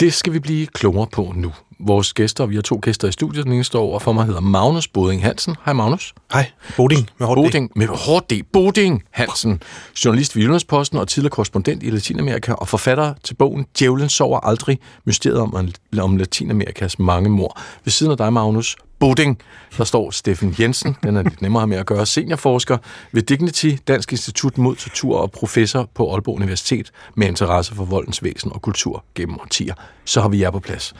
[0.00, 2.46] Det skal vi blive klogere på nu vores gæster.
[2.46, 3.44] Vi har to gæster i studiet.
[3.44, 5.56] Den ene står over for mig, hedder Magnus Boding Hansen.
[5.64, 6.14] Hej Magnus.
[6.32, 6.50] Hej.
[6.76, 8.32] Boding med hårdt Boding med hårdt D.
[8.52, 9.62] Boding Hansen.
[10.04, 14.78] Journalist ved Jyllandsposten og tidligere korrespondent i Latinamerika og forfatter til bogen Djævlen sover aldrig.
[15.04, 15.70] Mysteriet om,
[16.00, 17.60] om Latinamerikas mange mor.
[17.84, 19.38] Ved siden af dig, Magnus, Boding,
[19.76, 22.78] der står Steffen Jensen, den er lidt nemmere med at gøre, seniorforsker
[23.12, 28.22] ved Dignity, Dansk Institut mod Tortur og professor på Aalborg Universitet med interesse for voldens
[28.22, 29.74] væsen og kultur gennem årtier.
[30.04, 30.94] Så har vi jer på plads.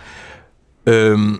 [0.86, 1.38] Øhm,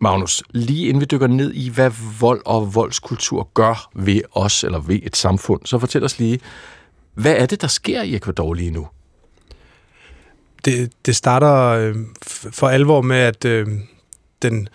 [0.00, 1.90] Magnus, lige inden vi dykker ned i, hvad
[2.20, 6.40] vold og voldskultur gør ved os, eller ved et samfund, så fortæl os lige,
[7.14, 8.88] hvad er det, der sker i Ecuador lige nu?
[10.64, 11.96] Det, det starter øh,
[12.30, 13.66] for alvor med, at øh,
[14.42, 14.68] den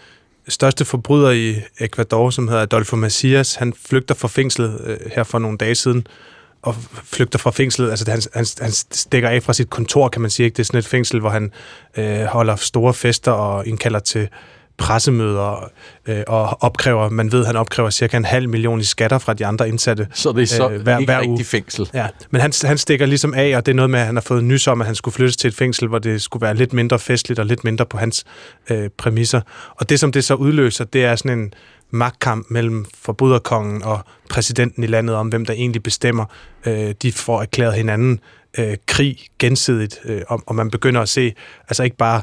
[0.49, 5.39] største forbryder i Ecuador, som hedder Adolfo Macias, han flygter fra fængslet øh, her for
[5.39, 6.07] nogle dage siden,
[6.61, 7.89] og flygter fra fængslet.
[7.89, 10.45] Altså, han, han, han stikker af fra sit kontor, kan man sige.
[10.45, 10.55] Ikke?
[10.55, 11.51] Det er sådan et fængsel, hvor han
[11.97, 14.29] øh, holder store fester og indkalder til
[14.79, 15.71] pressemøder
[16.07, 19.45] øh, og opkræver, man ved, han opkræver cirka en halv million i skatter fra de
[19.45, 20.07] andre indsatte.
[20.13, 21.43] Så det er så øh, hver, ikke hver uge.
[21.43, 21.89] fængsel.
[21.93, 24.21] Ja, men han, han stikker ligesom af, og det er noget med, at han har
[24.21, 26.73] fået nys om, at han skulle flyttes til et fængsel, hvor det skulle være lidt
[26.73, 28.23] mindre festligt og lidt mindre på hans
[28.69, 29.41] øh, præmisser.
[29.75, 31.53] Og det, som det så udløser, det er sådan en
[31.91, 33.99] magtkamp mellem forbryderkongen og
[34.29, 36.25] præsidenten i landet om, hvem der egentlig bestemmer.
[36.65, 38.19] Øh, de får erklæret hinanden
[38.57, 41.33] øh, krig gensidigt, øh, og, og man begynder at se,
[41.69, 42.21] altså ikke bare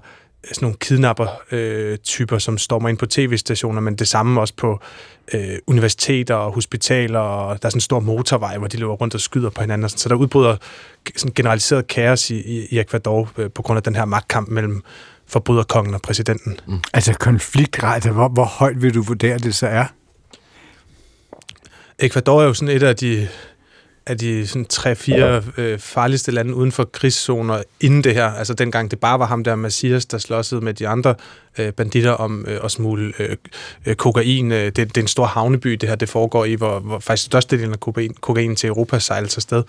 [0.53, 4.81] sådan nogle kidnapper-typer, øh, som stormer ind på tv-stationer, men det samme også på
[5.33, 9.15] øh, universiteter og hospitaler, og der er sådan en stor motorvej, hvor de løber rundt
[9.15, 9.89] og skyder på hinanden.
[9.89, 10.57] Så der udbryder
[11.17, 14.83] sådan generaliseret kaos i, i, i Ecuador øh, på grund af den her magtkamp mellem
[15.27, 16.61] forbryderkongen og præsidenten.
[16.67, 16.79] Mm.
[16.95, 19.85] Altså konfliktrate, hvor, hvor højt vil du vurdere det så er?
[21.99, 23.29] Ecuador er jo sådan et af de
[24.07, 28.27] af de sådan, tre-fire øh, farligste lande uden for krigszoner inden det her.
[28.27, 31.15] Altså dengang det bare var ham der, Messias, der slåsede med de andre
[31.59, 33.37] øh, banditter om øh, at smule øh,
[33.87, 34.53] øh, kokain.
[34.53, 37.27] Øh, det, det er en stor havneby, det her det foregår i, hvor, hvor faktisk
[37.27, 39.63] størstedelen af kokain, kokain til Europa sejles afsted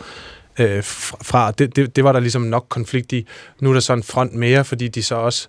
[0.59, 1.51] øh, fra.
[1.51, 3.27] Det, det, det var der ligesom nok konflikt i.
[3.59, 5.47] Nu er der så en front mere, fordi de så også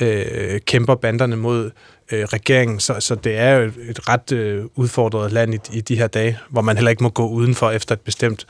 [0.00, 1.70] øh, kæmper banderne mod
[2.12, 5.96] øh, regeringen, så, så det er jo et ret øh, udfordret land i, i de
[5.96, 8.46] her dage, hvor man heller ikke må gå udenfor efter et bestemt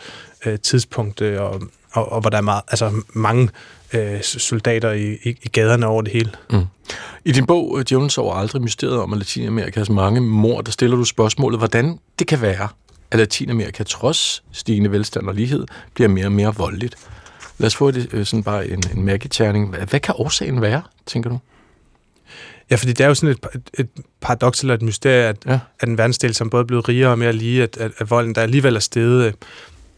[0.47, 3.49] øh, tidspunkt, øh, og, og, og hvor der er meget, altså mange
[3.93, 6.31] øh, soldater i, i, i gaderne over det hele.
[6.51, 6.65] Mm.
[7.25, 11.05] I din bog, øh, Djævlen sover aldrig, mysteriet om Latinamerikas mange mor, der stiller du
[11.05, 12.69] spørgsmålet, hvordan det kan være,
[13.11, 16.97] at Latinamerika trods stigende velstand og lighed bliver mere og mere voldeligt.
[17.59, 19.77] Lad os få det, øh, sådan bare en, en mærketærning.
[19.77, 21.39] Hvad kan årsagen være, tænker du?
[22.71, 23.89] Ja, fordi det er jo sådan et, et, et
[24.21, 25.59] paradoks eller et mysterie, at, ja.
[25.81, 28.35] at en verdensdel, som både er blevet rigere og mere lige, at, at, at volden
[28.35, 29.35] der alligevel er steget.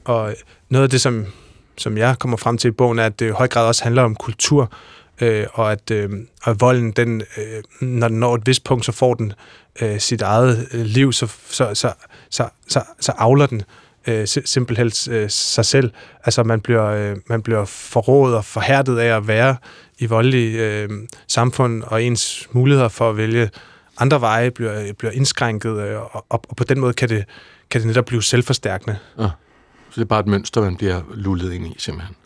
[0.05, 0.35] Og
[0.69, 1.27] noget af det, som,
[1.79, 4.03] som jeg kommer frem til i bogen, er, at det i høj grad også handler
[4.03, 4.73] om kultur,
[5.21, 6.11] øh, og at, øh,
[6.47, 9.33] at volden, den, øh, når den når et vist punkt, så får den
[9.81, 11.93] øh, sit eget øh, liv, så, så, så,
[12.31, 13.86] så, så, så avler den øh,
[14.27, 15.91] simpelthen øh, sig selv.
[16.25, 19.57] Altså man bliver, øh, man bliver forrådet og forhærdet af at være
[19.99, 20.89] i voldelige øh,
[21.29, 23.51] samfund, og ens muligheder for at vælge
[23.99, 27.25] andre veje bliver, bliver indskrænket, øh, og, og på den måde kan det,
[27.71, 28.97] kan det netop blive selvforstærkende.
[29.19, 29.29] Ja.
[29.91, 32.17] Så det er bare et mønster, man bliver lullet ind i, simpelthen.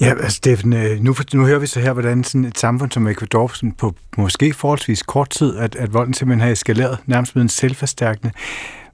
[0.00, 3.06] Ja, altså Steffen, øh, nu, nu hører vi så her, hvordan sådan et samfund som
[3.06, 7.42] Ecuador sådan på måske forholdsvis kort tid, at, at volden simpelthen har eskaleret, nærmest med
[7.42, 8.32] en selvforstærkende.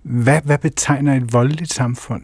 [0.07, 2.23] Hvad, hvad betegner et voldeligt samfund?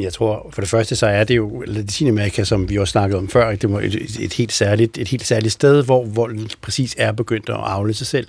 [0.00, 3.28] Jeg tror, for det første, så er det jo Latinamerika, som vi også snakkede om
[3.28, 7.12] før, det er et, et, helt særligt, et helt særligt sted, hvor volden præcis er
[7.12, 8.28] begyndt at afle sig selv.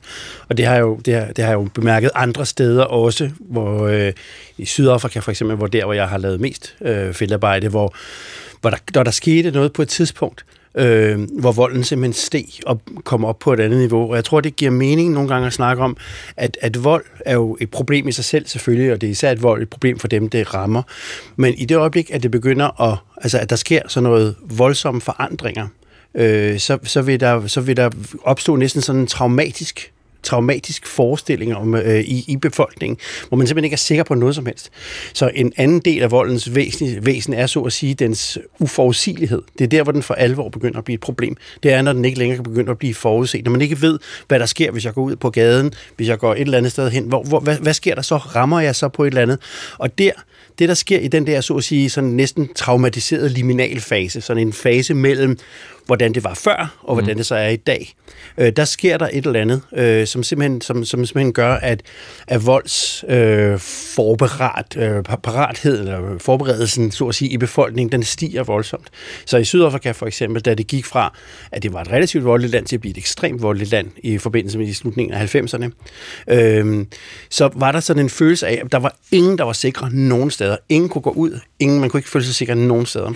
[0.50, 4.14] Og det har jo, det har, det har jo bemærket andre steder også, hvor øh,
[4.58, 7.96] i Sydafrika for eksempel, hvor der, hvor jeg har lavet mest øh, feltarbejde, hvor,
[8.62, 12.46] hvor der, der, der skete noget på et tidspunkt, øh, øh, hvor volden simpelthen steg
[12.66, 14.10] og kom op på et andet niveau.
[14.10, 15.98] Og jeg tror, det giver mening nogle gange at snakke om,
[16.38, 19.32] at, at vold er jo et problem i sig selv selvfølgelig, og det er især
[19.32, 20.84] et vold et problem for dem, det rammer.
[21.36, 25.02] Men i det øjeblik, at det begynder at, altså at der sker sådan noget voldsomme
[25.02, 25.68] forandringer,
[26.16, 27.90] øh, så, så, vil der, så vil der
[28.24, 29.92] opstå næsten sådan en traumatisk
[30.24, 32.98] traumatisk forestilling om, øh, i, i befolkningen,
[33.28, 34.70] hvor man simpelthen ikke er sikker på noget som helst.
[35.14, 39.42] Så en anden del af voldens væsen, væsen er så at sige dens uforudsigelighed.
[39.58, 41.36] Det er der, hvor den for alvor begynder at blive et problem.
[41.64, 43.46] Det er, når den ikke længere kan begynde at blive forudset.
[43.46, 46.20] Når man ikke ved, hvad der sker, hvis jeg går ud på gaden, hvis jeg
[46.20, 47.04] går et eller andet sted hen.
[47.04, 48.18] Hvor, hvor, hvad, hvad sker der så?
[48.18, 49.40] Rammer jeg så på et eller andet?
[49.78, 50.12] Og der,
[50.60, 54.54] det der sker i den der, så at sige, sådan næsten traumatiserede liminalfase, sådan en
[54.54, 55.38] fase mellem
[55.86, 57.18] hvordan det var før, og hvordan mm.
[57.18, 57.94] det så er i dag.
[58.38, 61.82] Øh, der sker der et eller andet, øh, som, simpelthen, som, som simpelthen gør, at,
[62.28, 63.60] at volds øh,
[63.96, 68.90] forberedt, øh, parathed, eller forberedelsen, så at sige, i befolkningen, den stiger voldsomt.
[69.26, 71.18] Så i Sydafrika for eksempel, da det gik fra,
[71.52, 74.18] at det var et relativt voldeligt land, til at blive et ekstremt voldeligt land i
[74.18, 75.70] forbindelse med i slutningen af 90'erne,
[76.28, 76.86] øh,
[77.30, 80.32] så var der sådan en følelse af, at der var ingen, der var sikre nogen
[80.32, 80.58] steder.
[80.70, 83.12] Ingen kunne gå ud, ingen, man kunne ikke føle sig sikker nogen steder.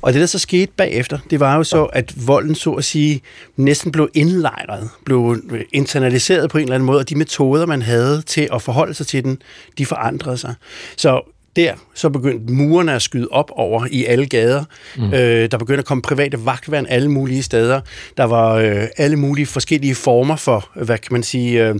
[0.00, 3.22] Og det, der så skete bagefter, det var jo så, at volden, så at sige,
[3.56, 7.82] næsten blev indlejret, blev øh, internaliseret på en eller anden måde, og de metoder, man
[7.82, 9.42] havde til at forholde sig til den,
[9.78, 10.54] de forandrede sig.
[10.96, 14.64] Så der så begyndte murene at skyde op over i alle gader.
[14.96, 15.14] Mm.
[15.14, 17.80] Øh, der begyndte at komme private vagtværn alle mulige steder.
[18.16, 21.74] Der var øh, alle mulige forskellige former for, hvad kan man sige, øh,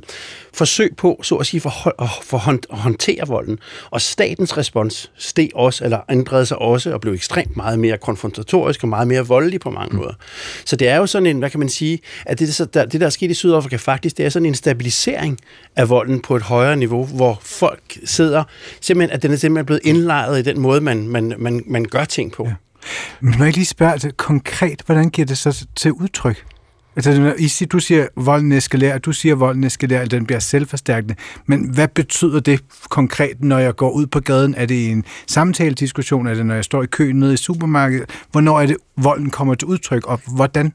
[0.54, 1.72] forsøg på, så at sige, for,
[2.22, 3.58] for at håndtere volden.
[3.90, 8.82] Og statens respons steg også, eller ændrede sig også, og blev ekstremt meget mere konfrontatorisk
[8.82, 9.98] og meget mere voldelig på mange mm.
[9.98, 10.14] måder.
[10.64, 13.06] Så det er jo sådan en, hvad kan man sige, at det, der, det der
[13.06, 15.38] er sket i Sydafrika faktisk, det er sådan en stabilisering
[15.76, 18.44] af volden på et højere niveau, hvor folk sidder,
[18.80, 22.04] simpelthen, at den er simpelthen blevet indlejret i den måde, man, man, man, man gør
[22.04, 22.46] ting på.
[22.46, 22.54] Ja.
[23.20, 26.44] Men må jeg lige spørge altså, konkret, hvordan giver det så til udtryk?
[26.96, 31.14] Altså, du siger, volden eskalerer, du siger, volden eskalerer, at den bliver selvforstærkende.
[31.46, 34.54] Men hvad betyder det konkret, når jeg går ud på gaden?
[34.54, 36.26] Er det en samtale-diskussion?
[36.26, 38.10] Er det, når jeg står i køen nede i supermarkedet?
[38.30, 40.72] Hvornår er det, volden kommer til udtryk, og hvordan?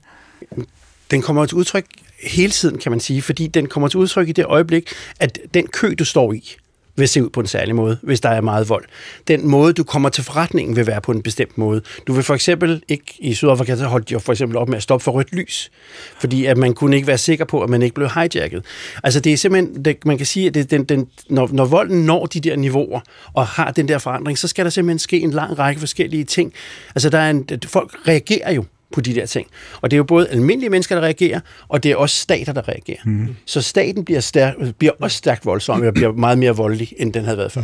[1.12, 1.86] Den kommer til udtryk
[2.24, 4.90] hele tiden, kan man sige, fordi den kommer til udtryk i det øjeblik,
[5.20, 6.56] at den kø, du står i,
[7.02, 8.86] vil se ud på en særlig måde, hvis der er meget vold.
[9.28, 11.82] Den måde, du kommer til forretningen, vil være på en bestemt måde.
[12.08, 14.84] Du vil for eksempel ikke, i Sydafrika, så holdt de for eksempel op med at
[14.84, 15.72] stoppe for rødt lys,
[16.20, 18.66] fordi at man kunne ikke være sikker på, at man ikke blev hijacket.
[19.04, 22.06] Altså det er simpelthen, det, man kan sige, at det, den, den, når, når volden
[22.06, 23.00] når de der niveauer,
[23.34, 26.54] og har den der forandring, så skal der simpelthen ske en lang række forskellige ting.
[26.96, 28.64] Altså der er en, folk reagerer jo
[28.94, 29.48] på de der ting.
[29.82, 32.68] Og det er jo både almindelige mennesker, der reagerer, og det er også stater, der
[32.68, 33.00] reagerer.
[33.06, 33.36] Mm.
[33.46, 37.24] Så staten bliver, stærk, bliver også stærkt voldsom, og bliver meget mere voldelig, end den
[37.24, 37.64] havde været før.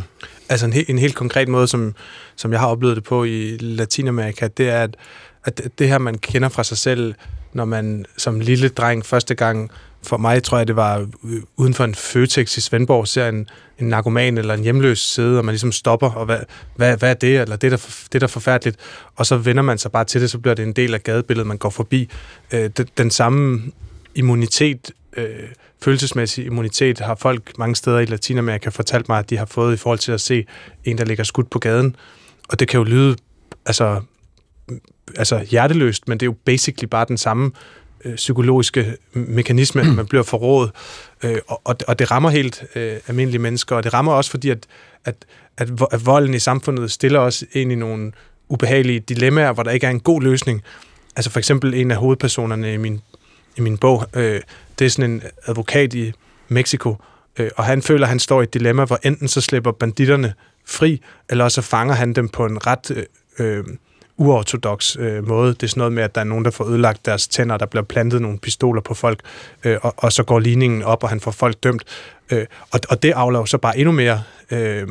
[0.50, 1.96] altså en, en helt konkret måde, som,
[2.36, 4.96] som jeg har oplevet det på i Latinamerika, det er, at,
[5.48, 7.14] at det her, man kender fra sig selv,
[7.54, 9.72] når man som lille dreng første gang,
[10.04, 11.08] for mig tror jeg, det var
[11.58, 15.46] uden for en Føtex i Svendborg, ser en, en narkoman eller en hjemløs sidde, og
[15.46, 16.40] man ligesom stopper, og hvad,
[16.76, 18.78] hvad, hvad er det, eller det er, der, det er der forfærdeligt,
[19.16, 21.48] og så vender man sig bare til det, så bliver det en del af gadebilledet,
[21.48, 22.10] man går forbi.
[22.52, 23.62] Øh, den, den samme
[24.16, 25.28] immunitet, øh,
[25.84, 29.78] følelsesmæssig immunitet, har folk mange steder i Latinamerika fortalt mig, at de har fået i
[29.78, 30.46] forhold til at se
[30.84, 31.96] en, der ligger skudt på gaden.
[32.50, 33.16] Og det kan jo lyde
[33.66, 34.02] altså,
[35.16, 37.52] altså hjerteløst, men det er jo basically bare den samme
[38.06, 40.72] øh, psykologiske mekanisme, man bliver forrådet,
[41.24, 44.66] øh, og, og det rammer helt øh, almindelige mennesker, og det rammer også fordi, at,
[45.06, 45.16] at,
[45.58, 48.12] at, at volden i samfundet stiller os ind i nogle
[48.50, 50.64] ubehagelige dilemmaer, hvor der ikke er en god løsning.
[51.16, 53.02] Altså for eksempel en af hovedpersonerne i min,
[53.58, 54.42] i min bog, øh,
[54.80, 56.12] det er sådan en advokat i
[56.48, 56.96] Mexico,
[57.40, 60.34] øh, og han føler, at han står i et dilemma, hvor enten så slipper banditterne
[60.66, 63.04] fri, eller så fanger han dem på en ret øh,
[63.40, 63.64] øh,
[64.18, 65.54] uortodox øh, måde.
[65.54, 67.66] Det er sådan noget med, at der er nogen, der får ødelagt deres tænder, der
[67.66, 69.20] bliver plantet nogle pistoler på folk,
[69.64, 71.84] øh, og, og så går ligningen op, og han får folk dømt.
[72.32, 74.88] Øh, og, og det aflager så bare endnu mere, øh,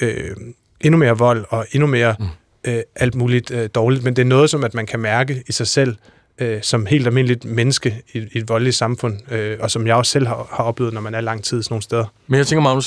[0.00, 0.36] øh,
[0.80, 2.26] endnu mere vold, og endnu mere mm.
[2.64, 4.04] øh, alt muligt øh, dårligt.
[4.04, 6.15] Men det er noget, som at man kan mærke i sig selv, øh,
[6.62, 10.26] som helt almindeligt menneske i, i et voldeligt samfund, øh, og som jeg også selv
[10.26, 12.04] har, har oplevet, når man er lang tid sådan nogle steder.
[12.26, 12.86] Men jeg tænker, Magnus,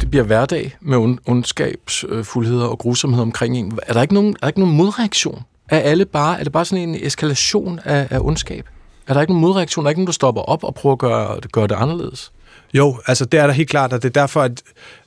[0.00, 3.78] det bliver hverdag med ond, ondskabsfuldheder og grusomhed omkring en.
[3.86, 5.42] Er der ikke nogen, er der ikke nogen modreaktion?
[5.68, 8.68] Er, alle bare, er det bare sådan en eskalation af, af ondskab?
[9.06, 9.82] Er der ikke nogen modreaktion?
[9.82, 12.32] Er der ikke nogen, der stopper op og prøver at gøre, gøre det anderledes?
[12.74, 14.62] Jo, altså det er der helt klart, og det er derfor, at,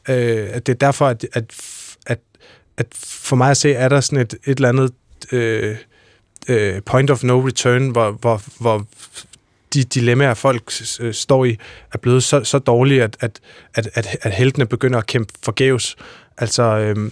[0.09, 1.43] øh, at, det er derfor, at, at,
[2.07, 2.19] at,
[2.77, 4.91] at for mig at se, er der sådan et, et eller andet...
[5.31, 5.75] Øh,
[6.47, 8.85] øh, point of no return, hvor, hvor, hvor
[9.73, 11.57] de dilemmaer, folk øh, står i,
[11.93, 13.39] er blevet så, så dårlige, at, at,
[13.73, 15.95] at, at, at heltene begynder at kæmpe forgæves.
[16.37, 17.11] Altså, øh,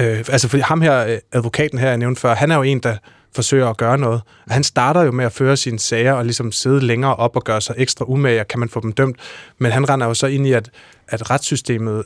[0.00, 2.78] øh, altså fordi ham her, øh, advokaten her, jeg nævnte før, han er jo en,
[2.78, 2.96] der
[3.34, 4.22] forsøger at gøre noget.
[4.48, 7.60] Han starter jo med at føre sine sager og ligesom sidde længere op og gøre
[7.60, 9.16] sig ekstra umage, kan man få dem dømt.
[9.58, 10.70] Men han render jo så ind i, at,
[11.08, 12.04] at retssystemet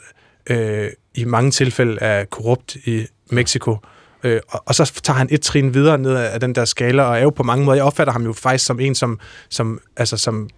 [0.50, 3.70] øh, i mange tilfælde er korrupt i Mexico.
[3.72, 3.78] Øh,
[4.24, 7.22] og, og så tager han et trin videre ned af den der skala, og er
[7.22, 10.48] jo på mange måder, jeg opfatter ham jo faktisk som en, som, som, altså som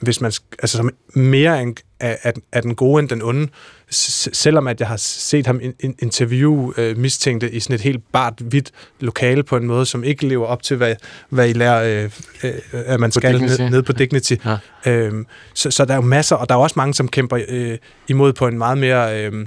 [0.00, 3.48] hvis man, altså som mere en, af, af den gode end den onde,
[3.90, 8.34] selvom at jeg har set ham in, interview øh, mistænkte i sådan et helt bart,
[8.40, 10.94] hvidt lokale på en måde, som ikke lever op til, hvad,
[11.28, 12.10] hvad I lærer, øh,
[12.44, 14.34] øh, at man på skal ned, ned på Dignity.
[14.44, 14.56] Ja.
[14.86, 17.78] Øhm, så, så der er jo masser, og der er også mange, som kæmper øh,
[18.08, 19.24] imod på en meget mere...
[19.24, 19.46] Øh,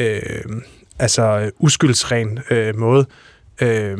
[0.00, 0.20] øh,
[0.98, 3.06] altså uskyldsren øh, måde.
[3.60, 3.98] Øh,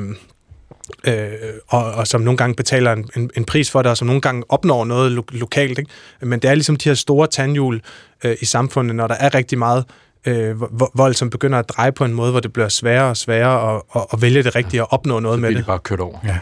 [1.05, 1.33] øh,
[1.69, 4.21] og, og som nogle gange betaler en, en, en pris for det, og som nogle
[4.21, 5.79] gange opnår noget lo- lokalt.
[5.79, 5.91] Ikke?
[6.21, 7.81] Men det er ligesom de her store tandhjul
[8.25, 9.85] øh, i samfundet, når der er rigtig meget
[10.27, 10.61] øh,
[10.95, 13.83] vold, som begynder at dreje på en måde, hvor det bliver sværere og sværere at,
[13.97, 15.59] at, at vælge det rigtige og opnå noget så med det.
[15.59, 15.67] det.
[15.67, 16.19] bare kørt over.
[16.25, 16.39] Ja.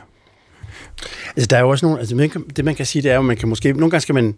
[1.37, 3.37] Altså, der er jo også nogle, altså, det man kan sige, det er jo, man
[3.37, 4.35] kan måske, nogle gange skal man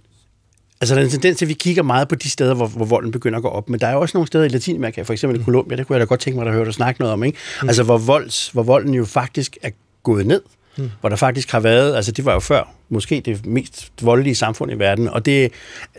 [0.83, 2.85] Altså, der er en tendens til, at vi kigger meget på de steder, hvor, hvor
[2.85, 3.69] volden begynder at gå op.
[3.69, 6.01] Men der er også nogle steder i Latinamerika, for eksempel i Colombia, det kunne jeg
[6.01, 7.39] da godt tænke mig at høre dig snakke noget om, ikke?
[7.63, 7.69] Mm.
[7.69, 9.71] Altså, hvor, volds, hvor volden jo faktisk er
[10.03, 10.43] gået ned
[10.77, 10.91] mm.
[11.01, 14.73] hvor der faktisk har været, altså det var jo før, måske det mest voldelige samfund
[14.73, 15.53] i verden, og det,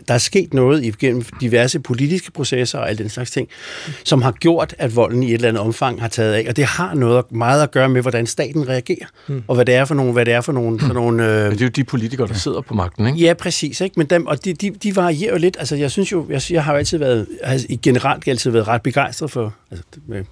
[0.08, 3.48] der er sket noget igennem diverse politiske processer og alt den slags ting,
[3.86, 3.92] mm.
[4.04, 6.64] som har gjort, at volden i et eller andet omfang har taget af, og det
[6.64, 9.42] har noget meget at gøre med, hvordan staten reagerer, mm.
[9.48, 11.52] og hvad det er for nogle, hvad det er for nogle, for nogle øh, Men
[11.52, 13.18] det er jo de politikere, der sidder på magten, ikke?
[13.18, 13.94] Ja, præcis, ikke?
[13.96, 16.64] Men dem, og de, de, de varierer jo lidt, altså jeg synes jo, jeg, jeg
[16.64, 20.24] har jo altid været, altså, generelt altid været ret begejstret for, altså, med,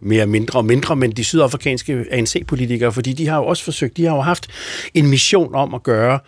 [0.00, 4.04] mere mindre og mindre, men de sydafrikanske ANC-politikere, fordi de har jo også forsøgt, de
[4.04, 4.48] har jo haft
[4.94, 6.18] en mission om at gøre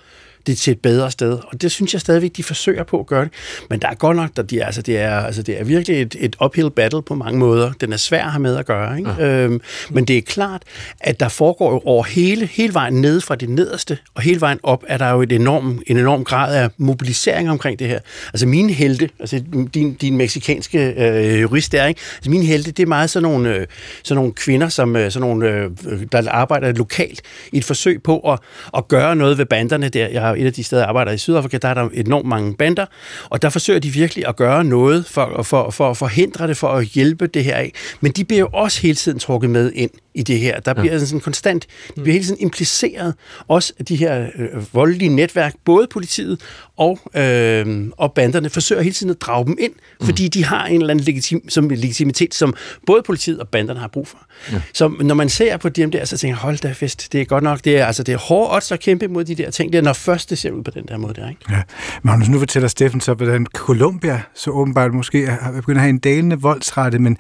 [0.47, 1.39] det til et bedre sted.
[1.47, 3.33] Og det synes jeg stadigvæk, de forsøger på at gøre det.
[3.71, 6.17] Men der er godt nok, der de altså, det, er, altså, det er virkelig et,
[6.19, 7.73] et uphill battle på mange måder.
[7.81, 8.99] Den er svær at have med at gøre.
[8.99, 9.11] Ikke?
[9.19, 9.27] Ja.
[9.27, 9.61] Øhm,
[9.91, 10.63] men det er klart,
[11.01, 14.59] at der foregår jo over hele, hele vejen ned fra det nederste, og hele vejen
[14.63, 17.99] op er der jo et enorm, en enorm grad af mobilisering omkring det her.
[18.33, 19.43] Altså mine helte, altså
[19.75, 22.01] din, din meksikanske øh, jurist der, ikke?
[22.17, 23.67] Altså mine helte, det er meget sådan nogle, øh,
[24.03, 25.71] sådan nogle kvinder, som, øh, sådan nogle, øh,
[26.13, 27.23] der arbejder lokalt
[27.53, 28.39] i et forsøg på at,
[28.77, 30.09] at gøre noget ved banderne der.
[30.09, 32.55] Jeg har et af de steder, jeg arbejder i Sydafrika, der er der enormt mange
[32.55, 32.87] bander,
[33.31, 36.69] og der forsøger de virkelig at gøre noget for, for, for at forhindre det, for
[36.69, 37.73] at hjælpe det her af.
[38.01, 40.61] Men de bliver jo også hele tiden trukket med ind i det her.
[40.61, 41.05] Der bliver ja.
[41.05, 43.15] sådan konstant, det bliver hele tiden impliceret,
[43.49, 46.41] også de her øh, voldelige netværk, både politiet
[46.77, 50.07] og, øh, og banderne, forsøger hele tiden at drage dem ind, mm.
[50.07, 52.55] fordi de har en eller anden legitim, som legitimitet, som
[52.87, 54.19] både politiet og banderne har brug for.
[54.53, 54.61] Ja.
[54.75, 57.25] Så når man ser på dem der, så tænker jeg, hold da fest, det er
[57.25, 59.73] godt nok, det er, altså, det er hårdt odds at kæmpe mod de der ting,
[59.73, 61.41] det er når først det ser ud på den der måde der, ikke?
[61.51, 61.63] Ja.
[62.03, 65.99] Magnus, nu fortæller Steffen så, hvordan Colombia så åbenbart måske er begyndt at have en
[65.99, 67.17] dalende voldsrette, men,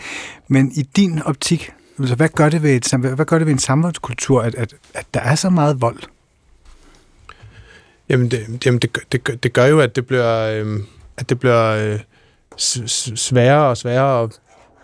[0.49, 3.59] men i din optik, Altså, hvad gør det ved, et, hvad gør det ved en
[3.59, 5.99] samfundskultur, at, at, at der er så meget vold?
[8.09, 10.81] Jamen, det, jamen det, det, det gør jo, at det bliver, øh,
[11.17, 12.01] at det bliver øh,
[13.17, 14.41] sværere og sværere at,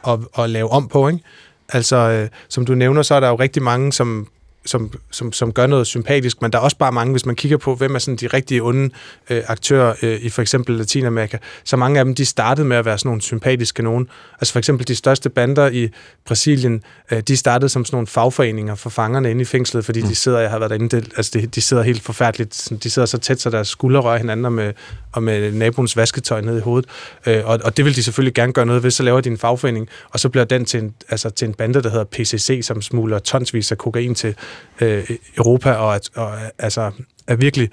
[0.08, 1.08] at, at lave om på.
[1.08, 1.20] Ikke?
[1.68, 4.28] Altså, øh, som du nævner, så er der jo rigtig mange, som
[4.66, 7.56] som, som, som gør noget sympatisk, men der er også bare mange, hvis man kigger
[7.56, 8.90] på, hvem er sådan de rigtige onde
[9.30, 12.84] øh, aktører øh, i for eksempel Latinamerika, så mange af dem, de startede med at
[12.84, 14.08] være sådan nogle sympatiske nogen.
[14.40, 15.88] Altså for eksempel de største bander i
[16.26, 20.08] Brasilien, øh, de startede som sådan nogle fagforeninger for fangerne inde i fængslet, fordi mm.
[20.08, 23.06] de sidder, jeg har været derinde, det, altså de, de sidder helt forfærdeligt, de sidder
[23.06, 24.72] så tæt, så deres skuldre rører hinanden og med,
[25.12, 26.90] og med naboens vasketøj ned i hovedet.
[27.26, 29.38] Øh, og, og det vil de selvfølgelig gerne gøre noget ved, så laver de en
[29.38, 32.82] fagforening, og så bliver den til en, altså til en bande, der hedder PCC, som
[32.82, 34.34] smugler tonsvis af kokain til
[34.80, 36.90] øh, Europa, og, at, og altså,
[37.26, 37.70] er virkelig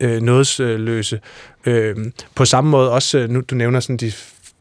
[0.00, 1.20] øh, nådesløse.
[1.66, 1.96] Øh,
[2.34, 4.12] på samme måde også, øh, nu du nævner sådan de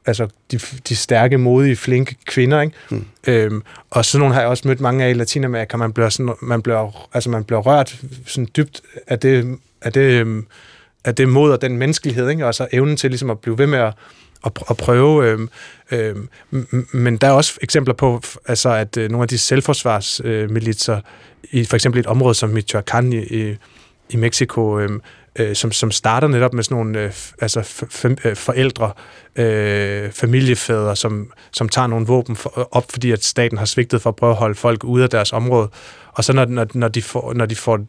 [0.06, 0.60] altså de,
[0.90, 2.76] de stærke, modige, flinke kvinder, ikke?
[2.90, 3.06] Mm.
[3.28, 5.78] Øhm, og sådan nogle har jeg også mødt mange af i Latinamerika.
[5.78, 10.02] Man bliver, sådan, man bliver, altså man bliver rørt sådan dybt af det, af det,
[10.02, 10.48] øhm,
[11.06, 12.48] af det mod og den menneskelighed, ikke?
[12.48, 13.94] og så evnen til ligesom at blive ved med at,
[14.46, 15.26] at, at prøve.
[15.26, 15.40] Øh,
[15.92, 16.16] øh,
[16.94, 21.02] men der er også eksempler på, altså, at øh, nogle af de selvforsvarsmilitser
[21.52, 23.58] i for eksempel et område som Michoacán i, i,
[24.10, 25.02] i Mexico, øhm,
[25.40, 28.92] øh, som, som starter netop med sådan nogle øh, altså f- øh, forældre,
[29.36, 34.02] øh, familiefædre, som, som tager nogle våben for, øh, op, fordi at staten har svigtet
[34.02, 35.70] for at prøve at holde folk ude af deres område.
[36.14, 37.80] Og så når, når, når, de, får, når de får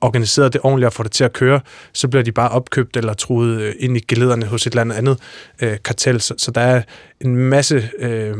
[0.00, 1.60] organiseret det ordentligt og får det til at køre,
[1.92, 4.96] så bliver de bare opkøbt eller truet øh, ind i gelederne hos et eller andet
[4.96, 5.18] andet
[5.62, 6.20] øh, kartel.
[6.20, 6.82] Så, så der er
[7.20, 8.36] en masse øh,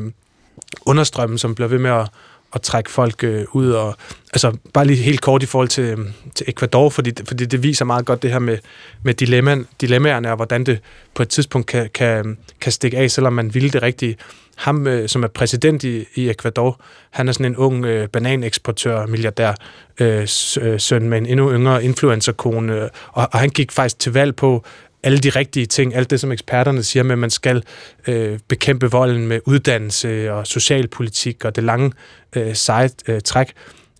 [0.86, 2.08] understrømme, som bliver ved med at,
[2.56, 3.70] at trække folk øh, ud.
[3.70, 3.96] Og,
[4.32, 7.84] altså bare lige helt kort i forhold til, øhm, til Ecuador, fordi, fordi det viser
[7.84, 8.58] meget godt det her med,
[9.02, 10.78] med dilemma, dilemmaerne og hvordan det
[11.14, 14.16] på et tidspunkt kan, kan, øhm, kan stikke af, selvom man ville det rigtige.
[14.56, 16.80] Ham, øh, som er præsident i, i Ecuador,
[17.10, 19.54] han er sådan en ung øh, bananeksportør, milliardær,
[20.00, 20.28] øh,
[20.60, 22.90] øh søn med en endnu yngre influencerkone, og,
[23.32, 24.64] og han gik faktisk til valg på,
[25.02, 27.62] alle de rigtige ting, alt det, som eksperterne siger med, at man skal
[28.06, 31.92] øh, bekæmpe volden med uddannelse og socialpolitik og det lange
[32.36, 33.52] øh, seje øh, træk,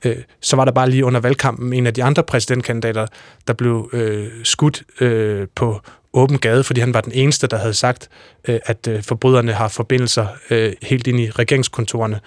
[0.04, 3.06] øh, så var der bare lige under valgkampen en af de andre præsidentkandidater,
[3.46, 5.80] der blev øh, skudt øh, på
[6.12, 8.08] åben gade, fordi han var den eneste, der havde sagt,
[8.48, 12.20] øh, at øh, forbryderne har forbindelser øh, helt ind i regeringskontorerne.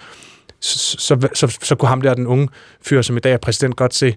[0.60, 2.48] Så, så, så, så kunne ham der, den unge
[2.82, 4.16] fyr, som i dag er præsident, godt se,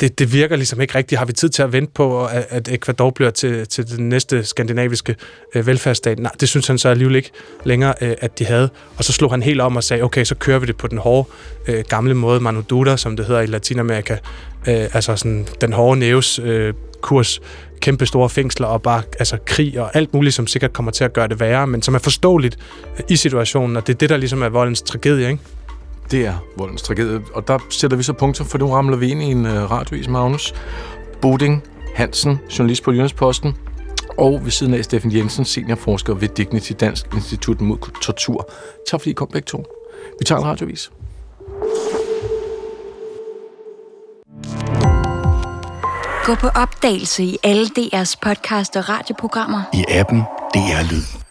[0.00, 1.18] det, det virker ligesom ikke rigtigt.
[1.18, 4.44] Har vi tid til at vente på, at, at Ecuador bliver til, til den næste
[4.44, 5.16] skandinaviske
[5.54, 6.18] øh, velfærdsstat?
[6.18, 7.30] Nej, det synes han så alligevel ikke
[7.64, 8.68] længere, øh, at de havde.
[8.96, 10.98] Og så slog han helt om og sagde, okay, så kører vi det på den
[10.98, 11.28] hårde,
[11.68, 14.16] øh, gamle måde, Manu Duda, som det hedder i Latinamerika.
[14.68, 17.40] Øh, altså sådan den hårde næves øh, kurs,
[17.80, 21.12] kæmpe store fængsler og bare altså, krig og alt muligt, som sikkert kommer til at
[21.12, 22.58] gøre det værre, men som er forståeligt
[22.98, 25.42] øh, i situationen, og det er det, der ligesom er voldens tragedie, ikke?
[26.10, 29.22] Det er voldens tragedie, og der sætter vi så punktum, for nu ramler vi ind
[29.22, 30.54] i en uh, radiovis, Magnus.
[31.20, 31.62] Boding
[31.94, 33.56] Hansen, journalist på Jyllandsposten,
[34.18, 38.48] og ved siden af Steffen Jensen, seniorforsker ved Dignity Dansk Institut mod Tortur.
[38.90, 39.64] Tak fordi I kom begge to.
[40.18, 40.90] Vi tager en radiovis.
[46.24, 49.62] Gå på opdagelse i alle DR's podcast og radioprogrammer.
[49.72, 50.22] I appen
[50.54, 51.23] DR Lyd.